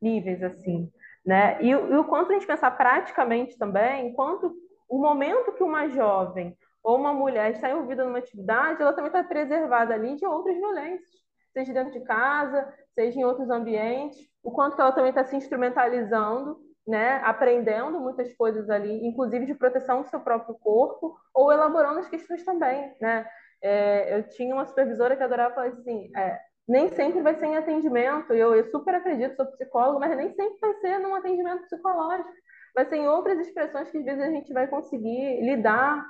níveis 0.00 0.42
assim 0.42 0.90
né 1.24 1.58
e, 1.60 1.70
e, 1.70 1.74
o 1.74 2.04
quanto 2.04 2.30
a 2.30 2.34
gente 2.34 2.46
pensar 2.46 2.70
praticamente 2.72 3.58
também 3.58 4.12
quanto 4.12 4.54
o 4.88 4.98
momento 4.98 5.52
que 5.52 5.62
uma 5.62 5.88
jovem 5.88 6.56
ou 6.82 6.96
uma 6.96 7.12
mulher 7.12 7.52
está 7.52 7.70
envolvida 7.70 8.04
numa 8.04 8.18
atividade 8.18 8.80
ela 8.80 8.92
também 8.92 9.08
está 9.08 9.22
preservada 9.22 9.94
ali 9.94 10.16
de 10.16 10.26
outras 10.26 10.56
violências 10.56 11.20
seja 11.52 11.72
dentro 11.72 11.92
de 11.92 12.00
casa 12.04 12.72
seja 12.94 13.18
em 13.18 13.24
outros 13.24 13.50
ambientes 13.50 14.18
o 14.42 14.50
quanto 14.50 14.76
que 14.76 14.80
ela 14.80 14.92
também 14.92 15.10
está 15.10 15.24
se 15.24 15.36
instrumentalizando 15.36 16.58
né, 16.86 17.20
aprendendo 17.24 18.00
muitas 18.00 18.32
coisas 18.34 18.68
ali, 18.68 19.06
inclusive 19.06 19.46
de 19.46 19.54
proteção 19.54 20.02
do 20.02 20.08
seu 20.08 20.18
próprio 20.20 20.56
corpo, 20.56 21.16
ou 21.32 21.52
elaborando 21.52 22.00
as 22.00 22.08
questões 22.08 22.44
também, 22.44 22.92
né? 23.00 23.26
É, 23.62 24.16
eu 24.18 24.26
tinha 24.28 24.54
uma 24.54 24.66
supervisora 24.66 25.16
que 25.16 25.22
adorava 25.22 25.54
falar 25.54 25.68
assim, 25.68 26.10
é, 26.16 26.40
nem 26.66 26.88
sempre 26.88 27.20
vai 27.20 27.34
ser 27.34 27.46
em 27.46 27.56
atendimento, 27.56 28.32
eu, 28.32 28.54
eu 28.54 28.64
super 28.64 28.94
acredito, 28.94 29.36
sou 29.36 29.46
psicóloga, 29.46 29.98
mas 29.98 30.16
nem 30.16 30.30
sempre 30.30 30.58
vai 30.60 30.74
ser 30.74 30.98
num 30.98 31.14
atendimento 31.14 31.62
psicológico, 31.62 32.30
vai 32.74 32.86
ser 32.86 32.96
em 32.96 33.08
outras 33.08 33.38
expressões 33.38 33.90
que 33.90 33.98
às 33.98 34.04
vezes 34.04 34.22
a 34.22 34.30
gente 34.30 34.52
vai 34.52 34.66
conseguir 34.66 35.42
lidar 35.42 36.04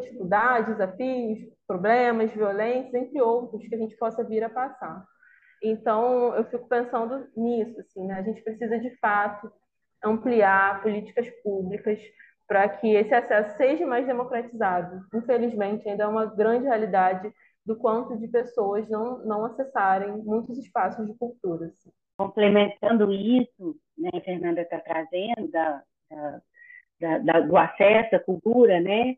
dificuldades, 0.00 0.76
desafios, 0.76 1.38
problemas, 1.66 2.32
violências, 2.32 2.94
entre 2.94 3.20
outros, 3.20 3.66
que 3.66 3.74
a 3.74 3.78
gente 3.78 3.96
possa 3.96 4.24
vir 4.24 4.42
a 4.42 4.50
passar. 4.50 5.04
Então, 5.62 6.34
eu 6.34 6.44
fico 6.44 6.68
pensando 6.68 7.26
nisso, 7.36 7.80
assim, 7.80 8.06
né? 8.06 8.18
A 8.18 8.22
gente 8.22 8.42
precisa, 8.42 8.78
de 8.78 8.90
fato, 8.98 9.50
ampliar 10.02 10.82
políticas 10.82 11.28
públicas 11.42 11.98
para 12.46 12.68
que 12.68 12.94
esse 12.94 13.14
acesso 13.14 13.56
seja 13.56 13.86
mais 13.86 14.06
democratizado. 14.06 15.00
Infelizmente, 15.14 15.88
ainda 15.88 16.04
é 16.04 16.06
uma 16.06 16.26
grande 16.26 16.66
realidade 16.66 17.32
do 17.64 17.76
quanto 17.76 18.18
de 18.18 18.28
pessoas 18.28 18.88
não, 18.90 19.24
não 19.24 19.44
acessarem 19.46 20.12
muitos 20.18 20.58
espaços 20.58 21.06
de 21.06 21.14
cultura. 21.16 21.66
Assim. 21.66 21.90
Complementando 22.18 23.10
isso, 23.10 23.76
né, 23.96 24.10
a 24.12 24.20
Fernanda 24.20 24.60
está 24.60 24.78
trazendo 24.78 25.50
da, 25.50 25.82
da, 27.00 27.18
da, 27.18 27.40
do 27.40 27.56
acesso 27.56 28.16
à 28.16 28.20
cultura, 28.20 28.80
né? 28.80 29.16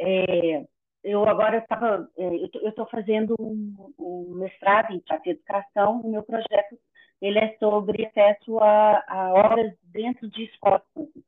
É, 0.00 0.64
eu 1.04 1.28
agora 1.28 1.58
estava, 1.58 2.08
é, 2.16 2.26
eu 2.62 2.68
estou 2.68 2.86
fazendo 2.86 3.34
um, 3.38 3.92
um, 3.98 4.34
mestrado 4.34 4.92
em 4.92 4.98
teatro 5.00 5.28
e 5.28 5.32
educação, 5.32 6.00
o 6.00 6.10
meu 6.10 6.22
projeto 6.22 6.78
ele 7.20 7.38
é 7.38 7.56
sobre 7.58 8.06
acesso 8.06 8.58
a, 8.58 9.04
a 9.08 9.32
obras 9.34 9.72
dentro 9.84 10.28
de 10.28 10.44
escolas 10.44 10.82
públicas. 10.94 11.24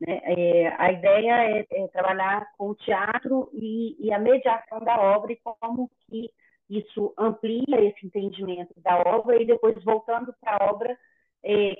Né? 0.00 0.20
É, 0.24 0.68
a 0.78 0.92
ideia 0.92 1.58
é, 1.58 1.66
é, 1.70 1.88
trabalhar 1.88 2.50
com 2.56 2.70
o 2.70 2.74
teatro 2.74 3.50
e, 3.52 3.96
e, 3.98 4.12
a 4.12 4.18
mediação 4.18 4.80
da 4.80 5.00
obra 5.00 5.32
e 5.32 5.36
como 5.36 5.90
que 6.06 6.30
isso 6.70 7.14
amplia 7.18 7.80
esse 7.80 8.06
entendimento 8.06 8.74
da 8.80 8.98
obra 8.98 9.40
e 9.40 9.46
depois 9.46 9.82
voltando 9.84 10.34
para 10.40 10.56
a 10.56 10.70
obra, 10.70 10.96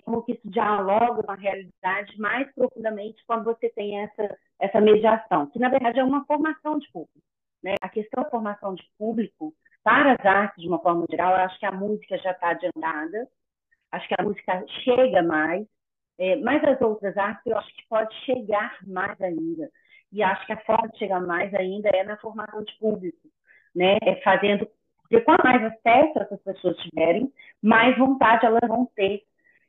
como 0.05 0.23
que 0.23 0.33
isso 0.33 0.51
dialoga 0.51 1.23
com 1.23 1.33
a 1.33 1.37
realidade 1.37 2.19
mais 2.19 2.53
profundamente 2.55 3.23
quando 3.27 3.45
você 3.45 3.69
tem 3.71 4.01
essa, 4.01 4.39
essa 4.61 4.81
mediação, 4.81 5.47
que 5.47 5.59
na 5.59 5.69
verdade 5.69 5.99
é 5.99 6.05
uma 6.05 6.25
formação 6.25 6.79
de 6.79 6.91
público. 6.93 7.21
Né? 7.63 7.75
A 7.81 7.89
questão 7.89 8.23
da 8.23 8.31
formação 8.31 8.75
de 8.75 8.85
público 8.99 9.53
para 9.83 10.13
as 10.13 10.25
artes, 10.25 10.63
de 10.63 10.69
uma 10.69 10.79
forma 10.81 11.07
geral, 11.11 11.33
eu 11.33 11.45
acho 11.45 11.59
que 11.59 11.67
a 11.67 11.73
música 11.73 12.19
já 12.19 12.33
está 12.33 12.51
adiantada, 12.51 13.29
acho 13.93 14.09
que 14.09 14.15
a 14.19 14.23
música 14.23 14.65
chega 14.85 15.23
mais, 15.23 15.67
é, 16.19 16.37
mas 16.37 16.63
as 16.65 16.81
outras 16.81 17.17
artes 17.17 17.47
eu 17.47 17.57
acho 17.57 17.75
que 17.75 17.89
pode 17.89 18.15
chegar 18.25 18.77
mais 18.87 19.21
ainda. 19.21 19.71
E 20.13 20.23
acho 20.23 20.45
que 20.47 20.53
a 20.53 20.61
forma 20.65 20.89
de 20.89 20.99
chegar 20.99 21.21
mais 21.21 21.53
ainda 21.55 21.91
é 21.95 22.03
na 22.05 22.17
formação 22.17 22.63
de 22.63 22.77
público, 22.79 23.29
né? 23.75 23.99
É 24.03 24.17
fazendo, 24.23 24.69
porque 25.03 25.21
quanto 25.21 25.45
mais 25.45 25.63
acesso 25.65 26.19
essas 26.19 26.43
pessoas 26.43 26.77
tiverem, 26.79 27.33
mais 27.63 27.97
vontade 27.97 28.47
elas 28.47 28.67
vão 28.67 28.87
ter. 28.95 29.23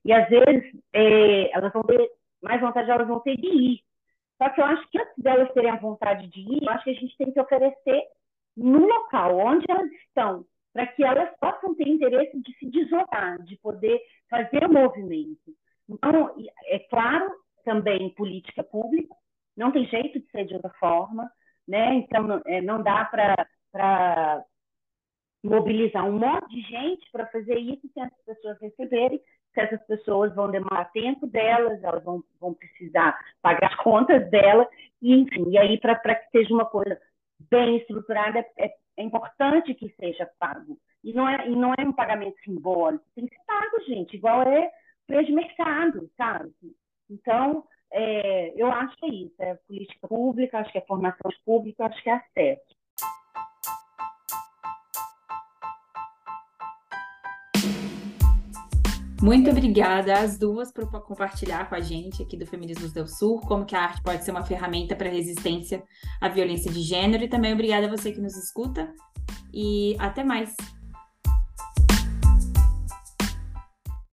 E 0.09 0.11
às 0.11 0.27
vezes 0.27 0.63
é, 0.91 1.55
elas 1.55 1.71
vão 1.71 1.83
ter, 1.83 2.11
mais 2.41 2.59
vontade 2.59 2.89
elas 2.89 3.07
vão 3.07 3.19
ter 3.19 3.37
de 3.37 3.47
ir. 3.47 3.79
Só 4.41 4.49
que 4.49 4.59
eu 4.59 4.65
acho 4.65 4.89
que 4.89 4.97
antes 4.97 5.13
delas 5.19 5.53
terem 5.53 5.69
a 5.69 5.75
vontade 5.75 6.27
de 6.29 6.39
ir, 6.39 6.63
eu 6.63 6.69
acho 6.71 6.83
que 6.85 6.89
a 6.89 6.93
gente 6.95 7.15
tem 7.15 7.31
que 7.31 7.39
oferecer 7.39 8.01
no 8.57 8.87
local 8.87 9.37
onde 9.37 9.69
elas 9.69 9.91
estão, 9.91 10.43
para 10.73 10.87
que 10.87 11.03
elas 11.03 11.29
possam 11.39 11.75
ter 11.75 11.87
interesse 11.87 12.41
de 12.41 12.57
se 12.57 12.65
deslocar, 12.71 13.39
de 13.43 13.55
poder 13.57 14.01
fazer 14.27 14.65
o 14.65 14.73
movimento. 14.73 15.53
Então, 15.87 16.35
é 16.65 16.79
claro, 16.89 17.31
também 17.63 18.09
política 18.15 18.63
pública, 18.63 19.13
não 19.55 19.71
tem 19.71 19.85
jeito 19.85 20.19
de 20.19 20.27
ser 20.31 20.45
de 20.45 20.55
outra 20.55 20.71
forma, 20.79 21.31
né? 21.67 21.93
Então, 21.93 22.41
é, 22.47 22.61
não 22.61 22.81
dá 22.81 23.05
para 23.05 24.43
mobilizar 25.43 26.03
um 26.03 26.17
monte 26.17 26.49
de 26.49 26.61
gente 26.61 27.11
para 27.11 27.27
fazer 27.27 27.59
isso 27.59 27.87
sem 27.93 28.01
as 28.01 28.23
pessoas 28.25 28.59
receberem, 28.59 29.21
se 29.59 29.75
essas 29.75 29.85
pessoas 29.85 30.33
vão 30.33 30.49
demorar 30.49 30.85
tempo 30.91 31.27
delas, 31.27 31.83
elas 31.83 32.03
vão, 32.03 32.23
vão 32.39 32.53
precisar 32.53 33.17
pagar 33.41 33.67
as 33.67 33.75
contas 33.75 34.29
delas, 34.29 34.67
e 35.01 35.13
enfim, 35.13 35.49
e 35.49 35.57
aí 35.57 35.79
para 35.79 35.95
que 35.95 36.29
seja 36.31 36.53
uma 36.53 36.65
coisa 36.65 36.99
bem 37.49 37.77
estruturada, 37.77 38.45
é, 38.57 38.73
é, 38.97 39.03
importante 39.03 39.73
que 39.73 39.89
seja 39.99 40.29
pago. 40.39 40.77
E 41.03 41.13
não, 41.13 41.27
é, 41.27 41.47
e 41.47 41.55
não 41.55 41.73
é 41.77 41.83
um 41.83 41.93
pagamento 41.93 42.37
simbólico, 42.43 43.03
tem 43.15 43.25
que 43.25 43.35
ser 43.35 43.41
pago, 43.45 43.83
gente, 43.87 44.15
igual 44.15 44.43
é 44.43 44.71
preço 45.07 45.27
de 45.27 45.33
mercado, 45.33 46.09
sabe? 46.17 46.51
Então, 47.09 47.63
é, 47.91 48.53
eu 48.61 48.71
acho 48.71 48.95
que 48.97 49.05
é 49.05 49.09
isso, 49.09 49.35
é 49.39 49.55
política 49.67 50.07
pública, 50.07 50.59
acho 50.59 50.71
que 50.71 50.77
é 50.77 50.81
formação 50.81 51.31
pública, 51.45 51.85
acho 51.85 52.03
que 52.03 52.09
é 52.09 52.13
acesso. 52.13 52.78
Muito 59.21 59.49
obrigada 59.49 60.17
às 60.17 60.37
duas 60.37 60.71
por 60.71 60.89
compartilhar 61.03 61.67
com 61.67 61.75
a 61.75 61.81
gente 61.81 62.23
aqui 62.23 62.37
do 62.37 62.45
Feminismos 62.45 62.93
do 62.93 63.05
Sul, 63.05 63.41
como 63.41 63.65
que 63.65 63.75
a 63.75 63.81
arte 63.81 64.01
pode 64.01 64.23
ser 64.23 64.31
uma 64.31 64.45
ferramenta 64.45 64.95
para 64.95 65.09
resistência 65.09 65.83
à 66.21 66.29
violência 66.29 66.71
de 66.71 66.81
gênero 66.81 67.23
e 67.23 67.27
também 67.27 67.53
obrigada 67.53 67.87
a 67.87 67.89
você 67.89 68.13
que 68.13 68.21
nos 68.21 68.37
escuta 68.37 68.93
e 69.53 69.95
até 69.99 70.23
mais. 70.23 70.55